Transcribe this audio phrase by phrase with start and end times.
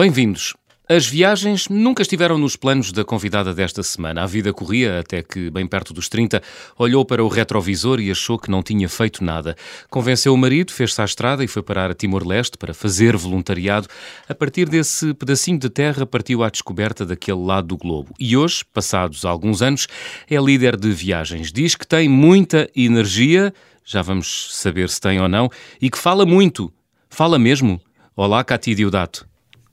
[0.00, 0.54] Bem-vindos.
[0.88, 4.22] As viagens nunca estiveram nos planos da convidada desta semana.
[4.22, 6.42] A vida corria até que, bem perto dos 30,
[6.78, 9.54] olhou para o retrovisor e achou que não tinha feito nada.
[9.90, 13.88] Convenceu o marido, fez-se à estrada e foi parar a Timor-Leste para fazer voluntariado.
[14.26, 18.14] A partir desse pedacinho de terra, partiu à descoberta daquele lado do globo.
[18.18, 19.86] E hoje, passados alguns anos,
[20.30, 21.52] é líder de viagens.
[21.52, 23.52] Diz que tem muita energia,
[23.84, 26.72] já vamos saber se tem ou não, e que fala muito.
[27.10, 27.78] Fala mesmo.
[28.16, 29.28] Olá, Cati Diodato.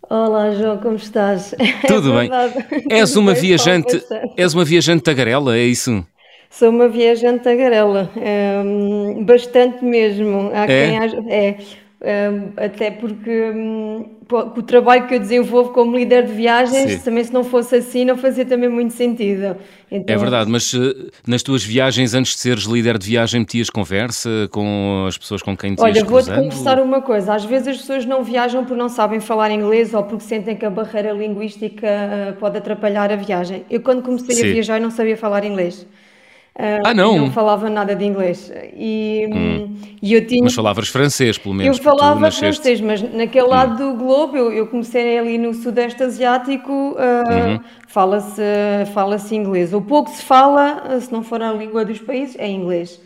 [0.10, 1.54] Olá, João, como estás?
[1.86, 2.32] Tudo é bem.
[2.90, 4.02] És uma viajante,
[4.38, 6.06] és uma viajante tagarela, é isso?
[6.50, 8.10] Sou uma viajante tagarela,
[8.64, 10.50] um, bastante mesmo.
[10.54, 10.68] Há é?
[10.68, 11.58] quem é
[12.56, 17.00] até porque um, o trabalho que eu desenvolvo como líder de viagens, Sim.
[17.00, 19.58] também se não fosse assim, não fazia também muito sentido.
[19.90, 23.70] Então, é verdade, mas uh, nas tuas viagens, antes de seres líder de viagem, metias
[23.71, 27.77] conversa com as pessoas com quem te Olha, vou-te confessar uma coisa, às vezes as
[27.77, 31.88] pessoas não viajam porque não sabem falar inglês ou porque sentem que a barreira linguística
[31.88, 33.66] uh, pode atrapalhar a viagem.
[33.71, 34.49] Eu quando comecei Sim.
[34.49, 35.88] a viajar não sabia falar inglês.
[36.58, 37.18] Uh, ah, não?
[37.18, 38.52] Não falava nada de inglês.
[38.76, 39.76] E, hum.
[40.08, 40.44] E eu tinha...
[40.44, 41.77] Mas falavas francês, pelo menos.
[41.77, 43.50] Eu falava francês, mas naquele hum.
[43.50, 47.60] lado do globo, eu, eu, comecei ali no Sudeste Asiático, uh, uhum.
[47.90, 48.41] fala-se
[48.94, 49.74] fala inglês.
[49.74, 53.02] O pouco se fala, se não for a língua dos países, é inglês.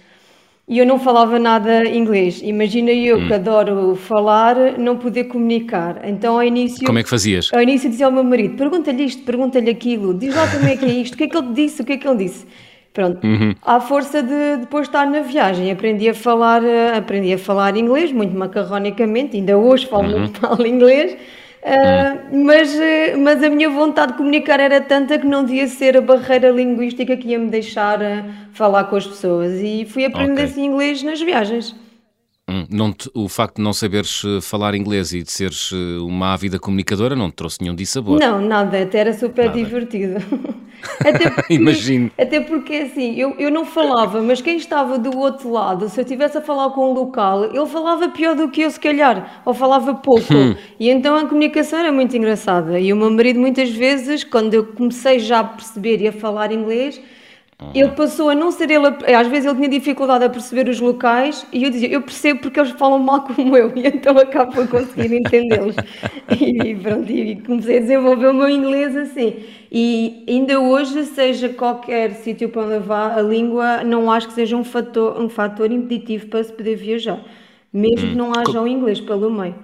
[0.67, 2.39] E eu não falava nada inglês.
[2.43, 3.27] Imagina eu hum.
[3.27, 6.01] que adoro falar, não poder comunicar.
[6.07, 6.85] Então ao início.
[6.85, 7.49] Como é que fazias?
[7.51, 10.85] Ao início dizia ao meu marido: pergunta-lhe isto, pergunta-lhe aquilo, diz lá como é que
[10.85, 12.45] é isto, o que é que ele disse, o que é que ele disse.
[12.93, 13.55] Pronto, uhum.
[13.61, 18.11] à força de depois estar na viagem, aprendi a falar, eh, aprendi a falar inglês,
[18.11, 20.19] muito macarronicamente, ainda hoje falo uhum.
[20.19, 25.25] muito mal inglês, uh, mas, eh, mas a minha vontade de comunicar era tanta que
[25.25, 27.99] não devia ser a barreira linguística que ia me deixar
[28.51, 30.43] falar com as pessoas e fui aprender okay.
[30.43, 31.73] assim inglês nas viagens.
[32.51, 36.59] Hum, não te, o facto de não saberes falar inglês e de seres uma ávida
[36.59, 38.19] comunicadora não te trouxe nenhum dissabor?
[38.19, 39.57] Não, nada, até era super nada.
[39.57, 40.15] divertido.
[40.99, 42.11] Até porque, Imagino.
[42.17, 46.03] Até porque, assim, eu, eu não falava, mas quem estava do outro lado, se eu
[46.03, 49.53] estivesse a falar com um local, ele falava pior do que eu, se calhar, ou
[49.53, 50.33] falava pouco.
[50.33, 50.55] Hum.
[50.79, 52.79] E então a comunicação era muito engraçada.
[52.79, 56.51] E o meu marido, muitas vezes, quando eu comecei já a perceber e a falar
[56.51, 56.99] inglês,
[57.73, 61.45] ele passou a não ser ele, às vezes ele tinha dificuldade a perceber os locais
[61.53, 64.67] e eu dizia, eu percebo porque eles falam mal como eu e então acabo por
[64.67, 65.75] conseguir entendê-los.
[66.41, 69.35] e pronto, e comecei a desenvolver o meu inglês assim.
[69.71, 74.57] E ainda hoje, seja qualquer sítio para onde vá, a língua não acho que seja
[74.57, 77.23] um fator, um fator impeditivo para se poder viajar,
[77.71, 78.09] mesmo hum.
[78.09, 79.55] que não haja o um inglês pelo meio.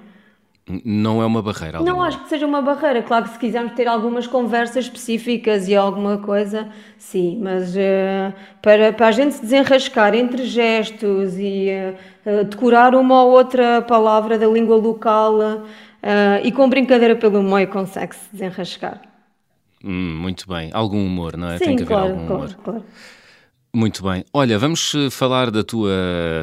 [0.84, 1.80] Não é uma barreira.
[1.80, 3.02] Não acho que seja uma barreira.
[3.02, 6.68] Claro que se quisermos ter algumas conversas específicas e alguma coisa,
[6.98, 11.70] sim, mas uh, para, para a gente se desenrascar entre gestos e
[12.26, 15.66] uh, decorar uma ou outra palavra da língua local uh,
[16.44, 19.02] e com brincadeira pelo meio consegue-se desenrascar.
[19.82, 20.70] Hum, muito bem.
[20.74, 21.58] Algum humor, não é?
[21.60, 22.56] Sim, Tem que claro, haver algum claro, humor.
[22.64, 22.84] Claro.
[23.78, 24.26] Muito bem.
[24.34, 25.92] Olha, vamos eh, falar da tua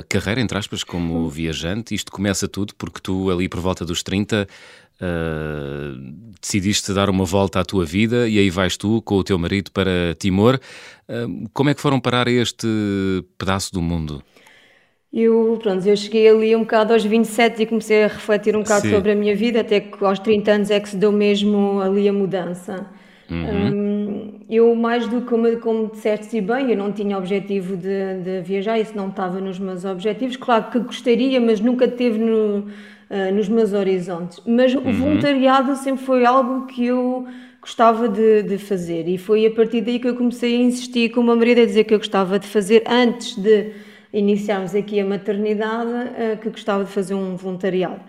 [0.09, 1.93] carreira, entre aspas, como viajante.
[1.93, 4.47] Isto começa tudo porque tu, ali por volta dos 30, uh,
[5.01, 5.95] eh,
[6.41, 9.73] decidiste dar uma volta à tua vida e aí vais tu com o teu marido
[9.73, 10.61] para Timor.
[11.09, 12.69] Uh, como é que foram parar este
[13.37, 14.23] pedaço do mundo?
[15.13, 18.83] Eu, pronto, eu cheguei ali um bocado aos 27 e comecei a refletir um bocado
[18.83, 18.93] Sim.
[18.93, 22.09] sobre a minha vida, até que aos 30 anos é que se deu mesmo ali
[22.09, 22.87] a mudança.
[23.35, 23.69] Uhum.
[23.69, 28.41] Um, eu, mais do que como, como disseste bem, eu não tinha objetivo de, de,
[28.43, 30.37] viajar, isso não estava nos meus objetivos.
[30.37, 34.41] Claro que gostaria, mas nunca teve no, uh, nos meus horizontes.
[34.47, 34.89] Mas uhum.
[34.89, 37.27] o voluntariado sempre foi algo que eu
[37.61, 41.21] gostava de, de, fazer e foi a partir daí que eu comecei a insistir com
[41.21, 43.73] o meu marido a dizer que eu gostava de fazer antes de
[44.13, 48.01] iniciarmos aqui a maternidade, uh, que gostava de fazer um voluntariado.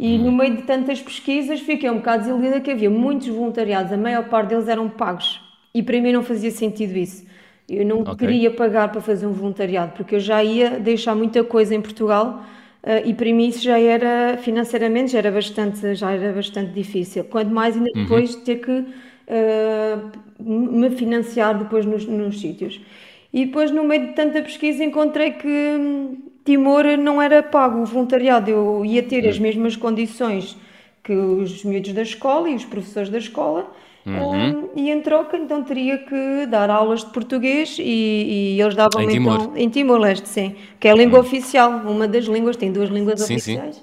[0.00, 3.98] E no meio de tantas pesquisas fiquei um bocado desiludida que havia muitos voluntariados, a
[3.98, 5.38] maior parte deles eram pagos.
[5.74, 7.26] E para mim não fazia sentido isso.
[7.68, 8.16] Eu não okay.
[8.16, 12.42] queria pagar para fazer um voluntariado, porque eu já ia deixar muita coisa em Portugal
[12.82, 17.24] uh, e para mim isso já era, financeiramente, já era bastante, já era bastante difícil.
[17.24, 18.02] Quanto mais ainda uhum.
[18.02, 18.40] depois uhum.
[18.40, 22.80] ter que uh, me financiar depois nos, nos sítios.
[23.34, 27.84] E depois, no meio de tanta pesquisa, encontrei que hum, Timor não era pago o
[27.84, 30.56] voluntariado, eu ia ter as mesmas condições
[31.04, 33.70] que os miúdos da escola e os professores da escola.
[34.04, 34.64] Uhum.
[34.64, 39.02] Um, e em troca, então teria que dar aulas de português e, e eles davam
[39.02, 39.52] em então Timor.
[39.56, 41.24] em Timor-Leste, sim, que é a língua uhum.
[41.24, 43.76] oficial, uma das línguas, tem duas línguas sim, oficiais.
[43.76, 43.82] Sim.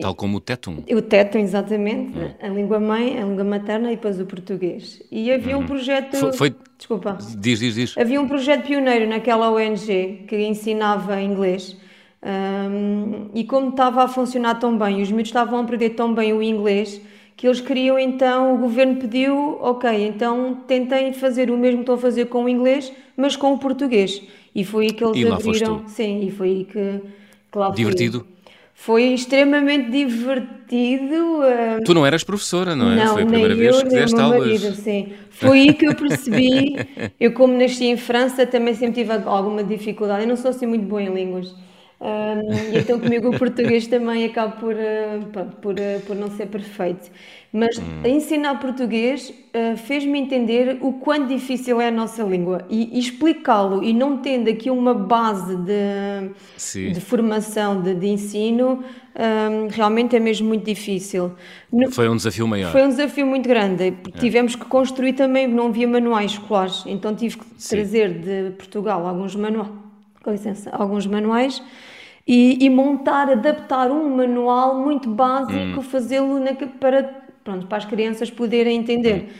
[0.00, 0.82] Tal como o Tetum.
[0.90, 2.18] O Tetum, exatamente.
[2.18, 2.30] Hum.
[2.40, 5.02] A língua mãe, a língua materna e depois o português.
[5.10, 5.66] E havia um uhum.
[5.66, 6.16] projeto.
[6.16, 7.16] Foi, foi, Desculpa.
[7.38, 7.94] Diz, diz, diz.
[7.96, 11.76] Havia um projeto pioneiro naquela ONG que ensinava inglês.
[12.22, 16.32] Um, e como estava a funcionar tão bem, os miúdos estavam a aprender tão bem
[16.32, 17.00] o inglês,
[17.36, 21.94] que eles queriam então, o governo pediu, ok, então tentem fazer o mesmo que estão
[21.94, 24.22] a fazer com o inglês, mas com o português.
[24.54, 25.86] E foi aí que eles e abriram.
[25.86, 27.00] Sim, e foi aí que,
[27.52, 28.20] que lá Divertido?
[28.20, 28.35] Fui.
[28.78, 31.40] Foi extremamente divertido.
[31.40, 31.82] Uh...
[31.84, 32.96] Tu não eras professora, não é?
[32.96, 34.38] Não, Foi a primeira vez eu, que deste aulas.
[34.38, 35.12] Marido, sim.
[35.30, 36.76] Foi aí que eu percebi.
[37.18, 40.22] eu, como nasci em França, também sempre tive alguma dificuldade.
[40.22, 41.52] Eu não sou assim muito boa em línguas.
[41.98, 46.46] Um, e então comigo o português também acaba por, uh, por, uh, por não ser
[46.46, 47.10] perfeito.
[47.50, 48.02] Mas hum.
[48.04, 53.82] ensinar português uh, fez-me entender o quão difícil é a nossa língua e, e explicá-lo
[53.82, 58.84] e não tendo aqui uma base de, de formação, de, de ensino,
[59.16, 61.32] um, realmente é mesmo muito difícil.
[61.92, 62.72] Foi um desafio maior.
[62.72, 64.18] Foi um desafio muito grande, é.
[64.18, 67.76] tivemos que construir também, não havia manuais escolares, então tive que Sim.
[67.76, 69.70] trazer de Portugal alguns manuais,
[70.26, 71.62] com licença, alguns manuais
[72.26, 75.82] e, e, montar, adaptar um manual muito básico, hum.
[75.82, 76.40] fazê-lo
[76.80, 77.04] para
[77.44, 79.32] pronto, para as crianças poderem entender.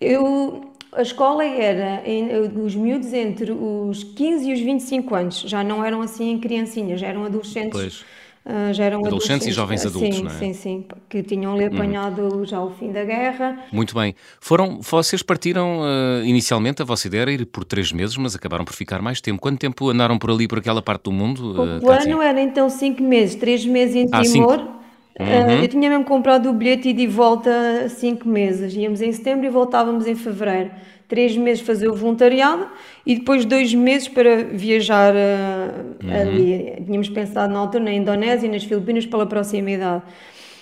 [0.00, 5.64] Eu, a escola era em, os miúdos entre os 15 e os 25 anos, já
[5.64, 7.72] não eram assim criancinhas, eram adolescentes.
[7.72, 8.04] Pois.
[8.44, 10.34] Uh, já eram adolescentes, adolescentes e jovens adultos, sim, não é?
[10.34, 12.46] Sim, sim, que tinham ali apanhado uhum.
[12.46, 13.58] já o fim da guerra.
[13.70, 14.14] Muito bem.
[14.40, 18.64] Foram, vocês partiram uh, inicialmente, a vossa ideia era ir por três meses, mas acabaram
[18.64, 19.38] por ficar mais tempo.
[19.38, 21.60] Quanto tempo andaram por ali, por aquela parte do mundo?
[21.60, 24.58] Uh, o plano era então cinco meses, três meses em ah, Timor.
[24.58, 25.26] Uhum.
[25.26, 28.74] Uh, eu tinha mesmo comprado o bilhete e de volta cinco meses.
[28.74, 30.70] Íamos em setembro e voltávamos em fevereiro.
[31.08, 32.66] Três meses fazer o voluntariado
[33.04, 36.20] e depois dois meses para viajar uh, uhum.
[36.20, 36.82] ali.
[36.84, 40.02] Tínhamos pensado na altura na Indonésia e nas Filipinas pela proximidade.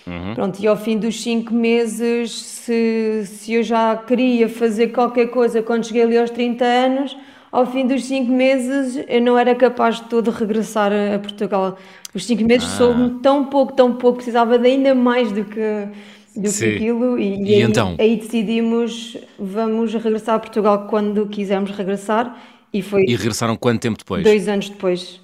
[0.07, 0.35] Uhum.
[0.35, 5.61] Pronto, e ao fim dos cinco meses, se, se eu já queria fazer qualquer coisa
[5.63, 7.17] quando cheguei ali aos 30 anos,
[7.51, 11.77] ao fim dos cinco meses eu não era capaz de todo regressar a Portugal.
[12.15, 12.77] Os cinco meses ah.
[12.77, 15.89] soube tão pouco, tão pouco, precisava de ainda mais do que,
[16.37, 17.19] do que aquilo.
[17.19, 17.97] E, e, e aí, então?
[17.99, 22.37] aí decidimos, vamos regressar a Portugal quando quisermos regressar.
[22.73, 24.23] E, foi e regressaram quanto tempo depois?
[24.23, 25.21] Dois anos depois.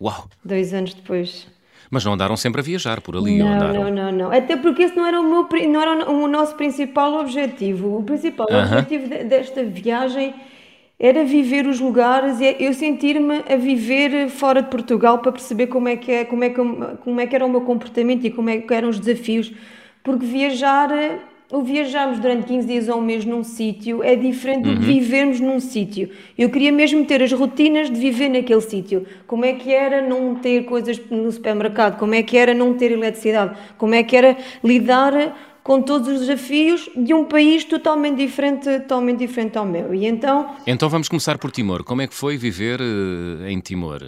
[0.00, 0.28] Uau!
[0.44, 1.46] Dois anos depois.
[1.90, 3.38] Mas não andaram sempre a viajar por ali?
[3.38, 3.84] Não, andaram...
[3.84, 4.32] não, não, não.
[4.32, 7.98] Até porque esse não era o, meu, não era o nosso principal objetivo.
[7.98, 8.78] O principal uh -huh.
[8.78, 10.34] objetivo desta viagem
[11.02, 15.88] era viver os lugares e eu sentir-me a viver fora de Portugal para perceber como
[15.88, 16.60] é que é, como é que,
[17.02, 19.52] como é que era o meu comportamento e como é que eram os desafios,
[20.02, 20.90] porque viajar,
[21.50, 24.74] o viajarmos durante 15 dias ou um mês num sítio é diferente uhum.
[24.74, 24.92] do que uhum.
[24.94, 26.10] vivermos num sítio.
[26.36, 29.06] Eu queria mesmo ter as rotinas de viver naquele sítio.
[29.26, 31.98] Como é que era não ter coisas no supermercado?
[31.98, 33.56] Como é que era não ter eletricidade?
[33.78, 39.18] Como é que era lidar com todos os desafios de um país totalmente diferente, totalmente
[39.18, 39.94] diferente ao meu.
[39.94, 40.54] E então.
[40.66, 41.84] Então vamos começar por Timor.
[41.84, 44.02] Como é que foi viver uh, em Timor?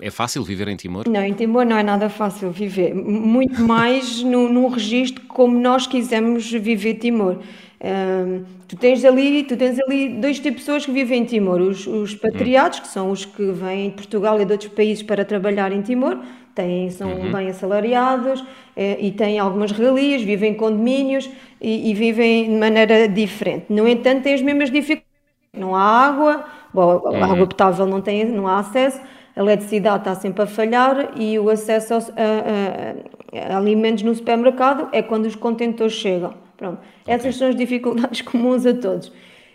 [0.00, 1.08] É fácil viver em Timor?
[1.08, 2.94] Não, em Timor não é nada fácil viver.
[2.94, 7.38] Muito mais no, num registro como nós quisemos viver Timor.
[7.80, 11.60] Uh, tu tens ali tu tens ali dois tipos de pessoas que vivem em Timor
[11.60, 15.24] os, os patriados que são os que vêm de Portugal e de outros países para
[15.24, 16.18] trabalhar em Timor
[16.58, 17.30] têm, são uhum.
[17.30, 18.44] bem assalariados
[18.76, 21.30] eh, e têm algumas regalias, vivem em condomínios
[21.60, 23.66] e, e, vivem de maneira diferente.
[23.68, 25.06] No entanto, têm as mesmas dificuldades.
[25.52, 27.24] Não há água, bom, a uhum.
[27.24, 29.00] água potável não, tem, não há acesso,
[29.36, 34.14] a eletricidade está sempre a falhar e o acesso a, a, a, a alimentos no
[34.14, 36.47] supermercado é quando os contentores chegam.
[36.58, 36.80] Pronto.
[37.02, 37.14] Okay.
[37.14, 39.10] Essas são as dificuldades comuns a todos.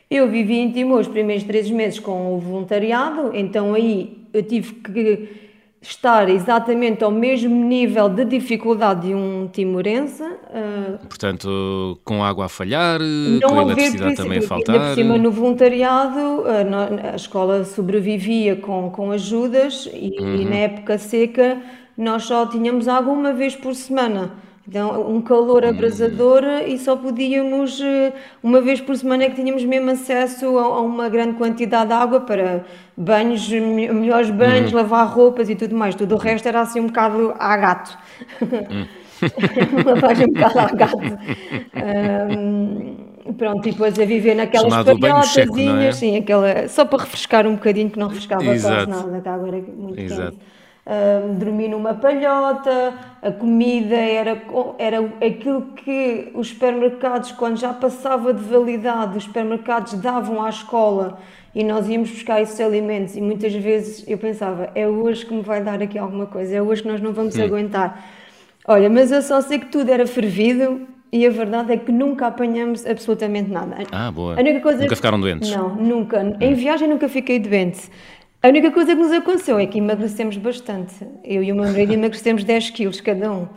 [0.10, 4.74] Eu vivi em Timor os primeiros três meses com o voluntariado, então aí eu tive
[4.74, 5.44] que
[5.82, 10.24] estar exatamente ao mesmo nível de dificuldade de um timorense.
[10.24, 13.00] Uh, Portanto, com água a falhar,
[13.44, 14.80] com a eletricidade também a faltar.
[14.80, 20.36] Por cima, no voluntariado, uh, a escola sobrevivia com, com ajudas e, uhum.
[20.36, 21.62] e na época seca
[21.98, 24.32] nós só tínhamos água uma vez por semana.
[24.66, 29.92] Então, um calor abrasador e só podíamos, eh, uma vez por semana, que tínhamos mesmo
[29.92, 32.64] acesso a, uma grande quantidade de água para
[32.96, 34.78] banhos, melhores banhos, uhum.
[34.78, 35.96] lavar roupas e tudo mais.
[35.96, 37.98] Tudo o resto era assim um bocado a gato.
[39.24, 39.84] Uhum.
[39.86, 40.98] Lavagem um bocado a gato.
[42.38, 45.92] Um, pronto, e depois a viver naquelas palhotazinhas, é?
[45.94, 49.62] sim, aquela, só para refrescar um bocadinho, que não refrescava quase nada, que agora é
[49.62, 50.32] muito Exato.
[50.32, 50.53] quente
[50.86, 54.42] uh, dormi numa palhota, a comida era,
[54.78, 61.20] era aquilo que os supermercados, quando já passava de validade, os supermercados davam à escola
[61.56, 65.42] e nós íamos buscar esses alimentos e muitas vezes eu pensava, é hoje que me
[65.42, 67.44] vai dar aqui alguma coisa, é hoje que nós não vamos hum.
[67.44, 68.04] aguentar.
[68.68, 72.28] Olha, mas eu só sei que tudo era fervido e a verdade é que nunca
[72.28, 73.76] apanhamos absolutamente nada.
[73.92, 74.36] Ah, boa.
[74.36, 75.52] A única coisa nunca ficaram doentes?
[75.52, 76.24] Não, nunca.
[76.24, 76.38] Hum.
[76.40, 77.90] Em viagem nunca fiquei doente.
[78.44, 80.94] A única coisa que nos aconteceu é que emagrecemos bastante.
[81.24, 83.48] Eu e o meu marido emagrecemos 10 quilos cada um.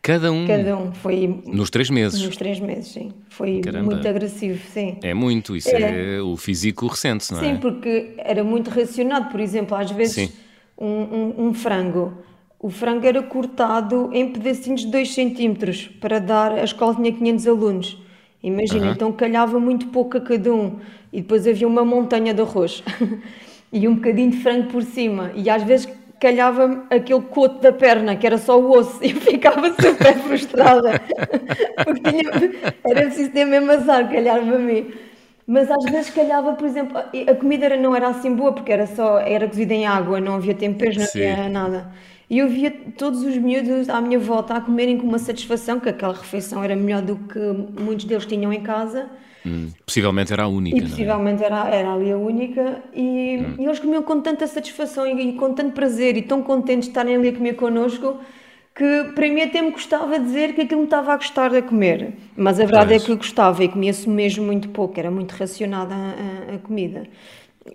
[0.00, 0.46] Cada um?
[0.46, 0.90] Cada um.
[0.90, 1.42] Foi...
[1.44, 2.18] Nos três meses?
[2.22, 3.12] Nos três meses, sim.
[3.28, 3.92] Foi Caramba.
[3.92, 4.96] muito agressivo, sim.
[5.02, 7.52] É muito, isso é, é o físico recente, não sim, é?
[7.52, 9.28] Sim, porque era muito racionado.
[9.28, 10.32] Por exemplo, às vezes
[10.78, 12.14] um, um, um, frango.
[12.58, 16.52] O frango era cortado em pedacinhos de 2 centímetros para dar...
[16.52, 18.02] A escola tinha 500 alunos.
[18.42, 20.78] Imagina, então calhava muito pouco a cada um.
[21.12, 22.82] E depois havia uma montanha de arroz.
[23.72, 25.32] e um bocadinho de frango por cima.
[25.34, 25.88] E às vezes
[26.20, 31.00] calhava aquele coto da perna, que era só o osso, e eu ficava super frustrada.
[31.84, 32.30] Porque tinha,
[32.86, 34.92] era preciso ter mesmo azar, calhar-me a mim.
[35.44, 39.18] Mas às vezes calhava, por exemplo, a comida não era assim boa, porque era só,
[39.18, 41.92] era cozida em água, não havia temperos, não havia nada.
[42.30, 45.88] E eu via todos os miúdos à minha volta a comerem com uma satisfação, que
[45.88, 47.38] aquela refeição era melhor do que
[47.78, 49.10] muitos deles tinham em casa.
[49.44, 50.76] Hum, possivelmente era a única.
[50.76, 50.82] E é?
[50.82, 51.46] possivelmente é?
[51.46, 52.82] era, era ali a única.
[52.94, 53.54] E, hum.
[53.58, 56.90] e, eles comiam com tanta satisfação e, e, com tanto prazer e tão contentes de
[56.90, 58.18] estarem ali a comer connosco
[58.74, 62.14] que para mim até me gostava dizer que aquilo me estava a gostar de comer.
[62.36, 65.94] Mas a verdade é que eu gostava e comia-se mesmo muito pouco, era muito racionada
[65.94, 67.06] a, a, comida.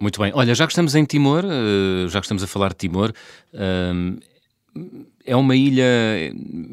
[0.02, 0.32] Muito bem.
[0.34, 3.14] Olha, já que estamos em Timor, eh, já que estamos a falar de Timor,
[3.54, 4.18] hum,
[5.26, 5.86] é uma ilha,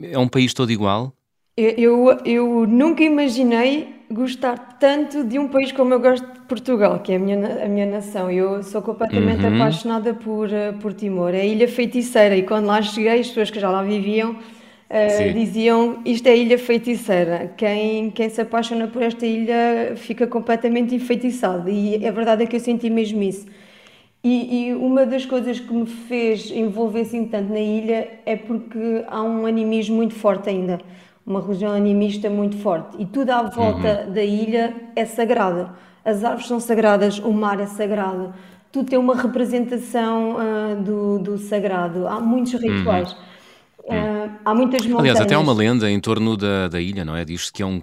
[0.02, 1.12] é um país todo igual?
[1.56, 7.12] Eu, eu nunca imaginei gostar tanto de um país como eu gosto de Portugal, que
[7.12, 8.30] é a minha, a minha nação.
[8.30, 9.54] Eu sou completamente uhum.
[9.54, 11.34] apaixonada por, eh, por Timor.
[11.34, 15.32] É a ilha feiticeira e quando lá cheguei, as pessoas que já lá viviam uh,
[15.32, 17.52] diziam isto é a ilha feiticeira.
[17.56, 21.68] Quem, quem se apaixona por esta ilha fica completamente enfeitiçado.
[21.68, 23.46] E a verdade é que eu senti mesmo isso.
[24.22, 29.04] E, e, uma das coisas que me fez envolver assim tanto na ilha é porque
[29.06, 30.80] há um animismo muito forte ainda,
[31.26, 32.96] uma religião animista muito forte.
[32.98, 34.12] E tudo à volta uhum.
[34.12, 35.70] da ilha é sagrado.
[36.04, 38.34] As árvores são sagradas, o mar é sagrado,
[38.70, 42.06] tudo tem uma representação uh, do, do, sagrado.
[42.06, 43.16] Há muitos rituais.
[43.88, 43.96] Uhum.
[43.96, 45.00] Uh, há muitas montanhas.
[45.00, 47.24] Aliás, até há uma lenda em torno da, da ilha, não é?
[47.24, 47.80] Diz-se que é um,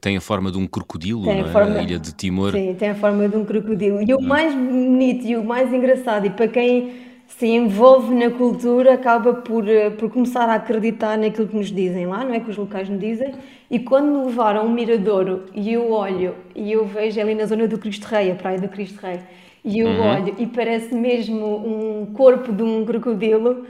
[0.00, 1.50] tem a forma de um crocodilo, tem a, é?
[1.50, 2.52] forma, a ilha de Timor.
[2.52, 4.02] Sim, tem a forma de um crocodilo.
[4.02, 4.22] E o hum.
[4.22, 7.05] mais bonito e o mais engraçado, e para quem
[7.38, 12.06] se envolve na cultura, acaba por, eh, por começar a acreditar naquilo que nos dizem
[12.06, 12.40] lá, não é?
[12.40, 13.34] Que os locais nos dizem.
[13.70, 17.44] E quando me levaram a um miradouro e eu olho e eu vejo ali na
[17.44, 19.20] zona do Cristo Rei, a praia do Cristo Rei,
[19.62, 20.00] e eu uhum.
[20.00, 23.66] olho e parece mesmo um corpo de um crocodilo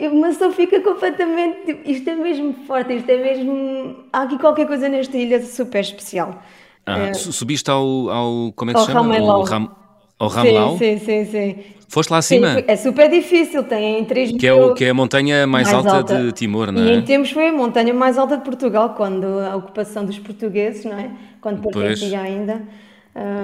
[0.00, 1.66] uma pessoa fica completamente.
[1.66, 3.96] Tipo, isto é mesmo forte, isto é mesmo.
[4.12, 6.42] Há aqui qualquer coisa nesta ilha super especial.
[6.86, 8.52] Ah, é, subiste ao, ao.
[8.54, 9.18] Como é que se chama?
[9.18, 9.70] Ao, Ram,
[10.18, 10.78] ao Ramlau?
[10.78, 11.64] Sim, sim, sim, sim.
[11.88, 12.54] Foste lá acima?
[12.54, 14.46] Sim, é super difícil, tem 3 que mil...
[14.46, 16.92] É o, que é a montanha mais, mais alta, alta, de Timor, não é?
[16.92, 20.84] E em tempos foi a montanha mais alta de Portugal, quando a ocupação dos portugueses,
[20.84, 21.10] não é?
[21.40, 22.60] Quando pertencia ainda.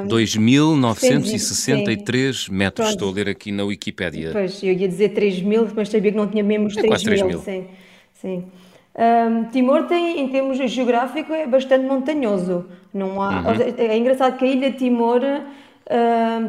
[0.06, 2.90] 2.963 metros, Pronto.
[2.90, 4.30] estou a ler aqui na Wikipédia.
[4.32, 7.34] Pois, eu ia dizer 3.000, mas sabia que não tinha mesmo os 3.000.
[7.34, 7.64] É sim,
[8.12, 8.44] sim.
[8.96, 12.66] Um, Timor tem, em termos geográficos, é bastante montanhoso.
[12.92, 13.74] Não há, uhum.
[13.76, 15.20] É engraçado que a ilha Timor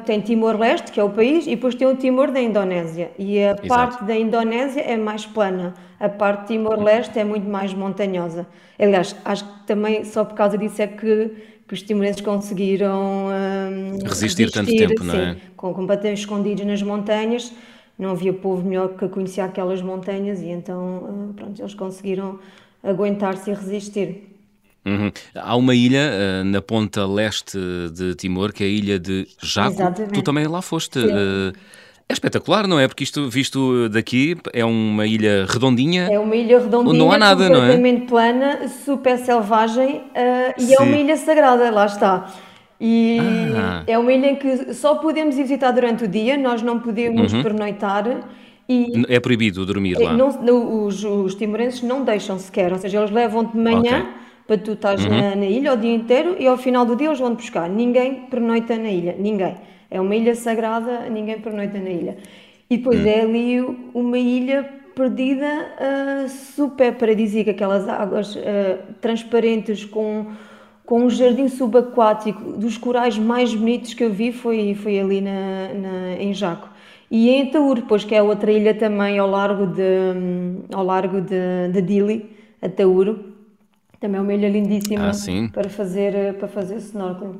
[0.06, 3.12] tem Timor-Leste, que é o país, e depois tem o Timor da Indonésia.
[3.20, 3.68] E a Exato.
[3.68, 5.74] parte da Indonésia é mais plana.
[6.00, 8.48] A parte de Timor-Leste é muito mais montanhosa.
[8.80, 11.32] Aliás, acho que também só por causa disso é que
[11.68, 13.28] que os timorenses conseguiram
[14.04, 15.38] resistir, resistir, tanto tempo, não é?
[15.58, 17.52] Com, completamente escondidos nas montanhas,
[17.98, 22.40] não havia povo melhor que conhecer aquelas montanhas e então, uh, pronto, eles conseguiram
[22.84, 24.35] aguentar-se e resistir.
[24.86, 25.12] Uhum.
[25.34, 27.58] Há uma ilha uh, na ponta leste
[27.94, 29.74] de Timor, que é a ilha de Jaco.
[29.74, 30.14] Exatamente.
[30.14, 31.00] Tu também lá foste.
[31.00, 31.54] Uh,
[32.08, 32.88] é espetacular, não é?
[32.88, 36.08] Porque isto, visto daqui, é uma ilha redondinha.
[36.12, 37.60] É uma ilha redondinha, não há nada, não é?
[37.62, 42.32] completamente plana, super selvagem uh, e é uma ilha sagrada, lá está.
[42.80, 43.18] E
[43.56, 43.84] ah.
[43.88, 47.42] é uma ilha em que só podemos visitar durante o dia, nós não podemos uhum.
[47.42, 48.06] pernoitar.
[48.70, 50.14] E é proibido dormir lá?
[50.14, 50.28] Não,
[50.86, 54.25] os, os timorenses não deixam sequer, ou seja, eles levam-te de manhã okay.
[54.48, 55.10] Para tu estás uhum.
[55.10, 57.70] na, na ilha o dia inteiro e ao final do dia eles vão-te buscar.
[57.70, 59.56] Ninguém pernoita na ilha, ninguém.
[59.90, 62.18] É uma ilha sagrada, ninguém pernoita na ilha.
[62.70, 63.08] E depois hum.
[63.08, 63.62] é ali
[63.94, 68.42] uma ilha perdida, uh, super paradisíaca, aquelas águas uh,
[69.02, 70.28] transparentes com,
[70.86, 75.74] com um jardim subaquático, dos corais mais bonitos que eu vi foi, foi ali na,
[75.74, 76.70] na, em Jaco.
[77.12, 79.84] E em Taur, depois que é outra ilha também ao largo de,
[80.74, 82.30] ao largo de, de Dili,
[82.62, 83.35] a Tauro,
[84.00, 87.40] também é uma ilha lindíssima ah, para fazer para fazer snorkeling.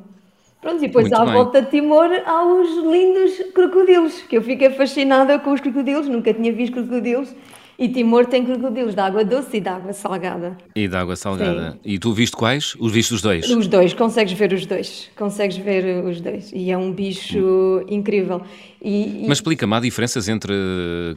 [0.60, 1.34] Pronto, e depois Muito à bem.
[1.34, 6.32] volta de Timor há os lindos crocodilos, que eu fiquei fascinada com os crocodilos, nunca
[6.34, 7.32] tinha visto crocodilos.
[7.78, 10.56] E Timor tem crocodilos de água doce e de água salgada.
[10.74, 11.72] E de água salgada.
[11.72, 11.78] Sim.
[11.84, 12.74] E tu viste quais?
[12.78, 13.48] Os viste os dois?
[13.50, 15.10] Os dois, consegues ver os dois.
[15.14, 16.50] Consegues ver os dois.
[16.54, 17.84] E é um bicho hum.
[17.88, 18.40] incrível.
[18.80, 19.28] E, e...
[19.28, 20.54] Mas explica-me, há diferenças entre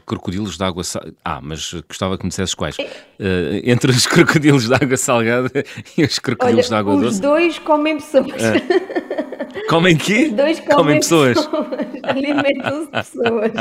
[0.06, 1.16] crocodilos de água salgada.
[1.24, 2.78] Ah, mas gostava que me dissesses quais.
[2.78, 2.84] É...
[2.84, 5.52] Uh, entre os crocodilos de água salgada
[5.98, 7.14] e os crocodilos Olha, de água os doce.
[7.14, 8.26] Os dois comem pessoas.
[8.26, 10.26] Uh, comem quê?
[10.26, 11.38] Os dois comem, comem pessoas.
[11.38, 11.68] pessoas.
[12.04, 13.52] Alimentam-se pessoas.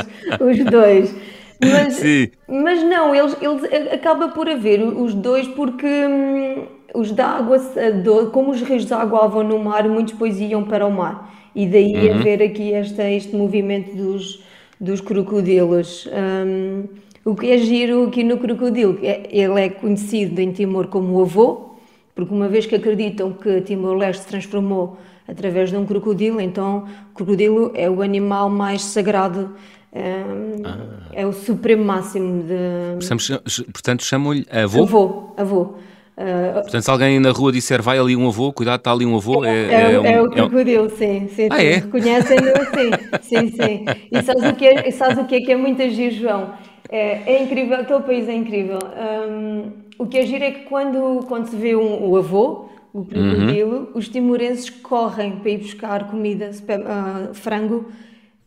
[0.41, 1.38] Os dois.
[1.61, 2.29] Mas, Sim.
[2.47, 6.63] mas não, eles, eles acaba por haver os dois porque hum,
[6.93, 7.59] os da água,
[8.31, 11.35] como os rios de água vão no mar, muitos depois iam para o mar.
[11.55, 12.15] E daí uhum.
[12.15, 14.43] haver aqui esta, este movimento dos,
[14.79, 16.07] dos crocodilos.
[16.07, 16.83] Um,
[17.25, 21.21] o que é giro aqui no crocodilo, é, ele é conhecido em Timor como o
[21.21, 21.71] avô,
[22.15, 24.97] porque uma vez que acreditam que Timor-Leste se transformou
[25.27, 29.53] através de um crocodilo, então o crocodilo é o animal mais sagrado
[29.91, 30.23] é,
[30.65, 30.77] ah.
[31.13, 33.05] é o supremo máximo de.
[33.71, 34.83] Portanto, chamam-lhe avô?
[34.83, 35.61] Avô, avô.
[36.19, 39.15] Uh, Portanto, se alguém na rua disser vai ali um avô, cuidado, está ali um
[39.15, 41.65] avô, é, é, é, é, um, é o crocodilo, é sim, sim, ah, sim.
[41.65, 41.75] É?
[41.75, 42.89] Reconhecem-no assim,
[43.21, 43.85] sim, sim.
[44.11, 46.51] E sabes o que é, sabes o que, é que é muito agir, João?
[46.89, 48.79] É, é incrível, aquele país é incrível.
[49.29, 53.05] Um, o que é giro é que quando, quando se vê um, o avô, o
[53.05, 53.87] crocodilo, uhum.
[53.93, 57.85] os timorenses correm para ir buscar comida, uh, frango,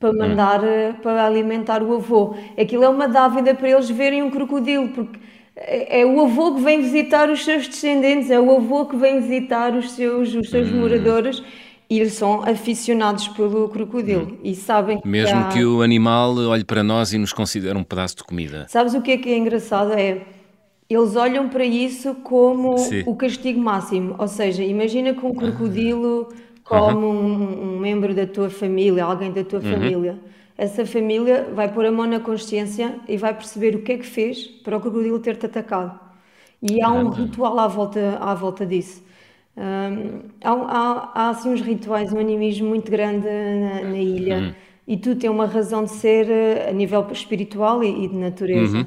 [0.02, 0.18] para hum.
[0.18, 0.94] mandar hum.
[1.00, 2.34] para alimentar o avô.
[2.60, 5.18] Aquilo é uma dávida para eles verem um crocodilo, porque
[5.54, 9.20] é, é, o avô que vem visitar os seus descendentes, é o avô que vem
[9.20, 10.80] visitar os seus, os seus hum.
[10.80, 11.42] moradores
[11.88, 14.38] e eles são aficionados pelo crocodilo hum.
[14.42, 15.48] e sabem que Mesmo há...
[15.48, 18.66] que o animal olhe para nós e nos considere um pedaço de comida.
[18.68, 19.92] Sabes o que é que é engraçado?
[19.92, 20.22] É
[20.90, 23.02] eles olham para isso como Sim.
[23.06, 24.14] o castigo máximo.
[24.18, 26.28] Ou seja, imagina que um crocodilo
[26.64, 27.10] como uhum.
[27.10, 29.70] um, um, membro da tua família, alguém da tua uhum.
[29.70, 30.18] família.
[30.56, 34.06] Essa família vai pôr a mão na consciência e vai perceber o que é que
[34.06, 35.98] fez para o crocodilo ter-te atacado.
[36.62, 39.02] E há um ritual à volta, à volta disso.
[39.56, 44.54] Um, há, há, há, assim uns rituais, um animismo muito grande na, na ilha uhum.
[44.86, 48.78] e tu tem uma razão de ser eh, a nível espiritual e, e de natureza.
[48.78, 48.86] Uhum.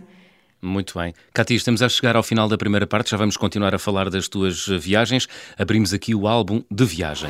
[0.66, 1.14] Muito bem.
[1.32, 4.28] Cati, estamos a chegar ao final da primeira parte, já vamos continuar a falar das
[4.28, 5.28] tuas viagens.
[5.58, 7.30] Abrimos aqui o álbum de viagem.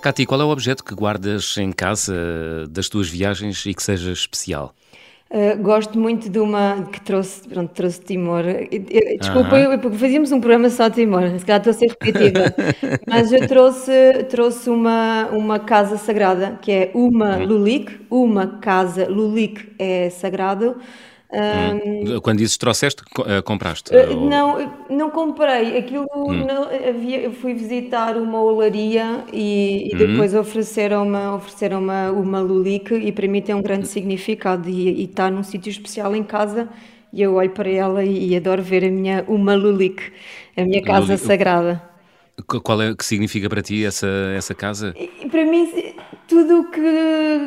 [0.00, 4.10] Cati, qual é o objeto que guardas em casa das tuas viagens e que seja
[4.10, 4.74] especial?
[5.34, 8.44] Uh, gosto muito de uma que trouxe, pronto, trouxe Timor.
[9.18, 9.72] Desculpa, uh -huh.
[9.72, 12.54] eu, porque fazíamos um programa só de Timor, se calhar estou a ser repetitiva,
[13.04, 13.90] mas eu trouxe,
[14.30, 20.76] trouxe uma, uma casa sagrada que é uma uh Lulik, uma casa Lulik é sagrado.
[21.34, 23.92] Um, Quando dizes trouxeste, eh, compraste?
[23.92, 25.76] Uh, não, não comprei.
[25.76, 26.46] Aquilo hum.
[26.46, 29.98] não, havia, eu fui visitar uma olaria e, e hum.
[29.98, 30.40] depois hum.
[30.40, 35.28] ofereceram-me ofereceram uma, uma lulique e para mim tem um grande significado e, e está
[35.28, 36.68] num sítio especial em casa
[37.12, 40.12] e eu olho para ela e, e adoro ver a minha uma lulique,
[40.56, 41.82] a minha casa sagrada.
[42.46, 44.94] Qual é que significa para ti essa, essa casa?
[45.30, 45.94] Para mim,
[46.26, 46.80] tudo o que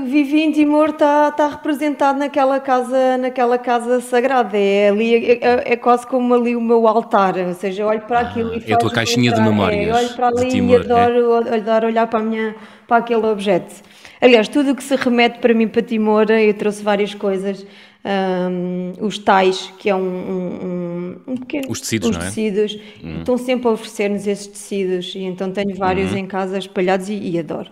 [0.06, 4.58] vivi em Timor está, está representado naquela casa, naquela casa sagrada.
[4.58, 7.38] É, ali, é, é, é quase como ali o meu altar.
[7.38, 9.88] Ou seja, eu olho para aquilo ah, e É a tua caixinha de memórias.
[9.88, 11.56] É, olho para ali Timor, e adoro, é?
[11.56, 12.56] adoro olhar para, a minha,
[12.88, 13.76] para aquele objeto.
[14.22, 17.66] Aliás, tudo o que se remete para mim para Timor, eu trouxe várias coisas
[18.08, 21.70] um, os tais, que é um, um, um pequeno.
[21.70, 22.26] Os tecidos, os não é?
[22.26, 23.20] tecidos, hum.
[23.20, 26.20] estão sempre a oferecer-nos esses tecidos e então tenho vários uhum.
[26.20, 27.70] em casa espalhados e, e adoro.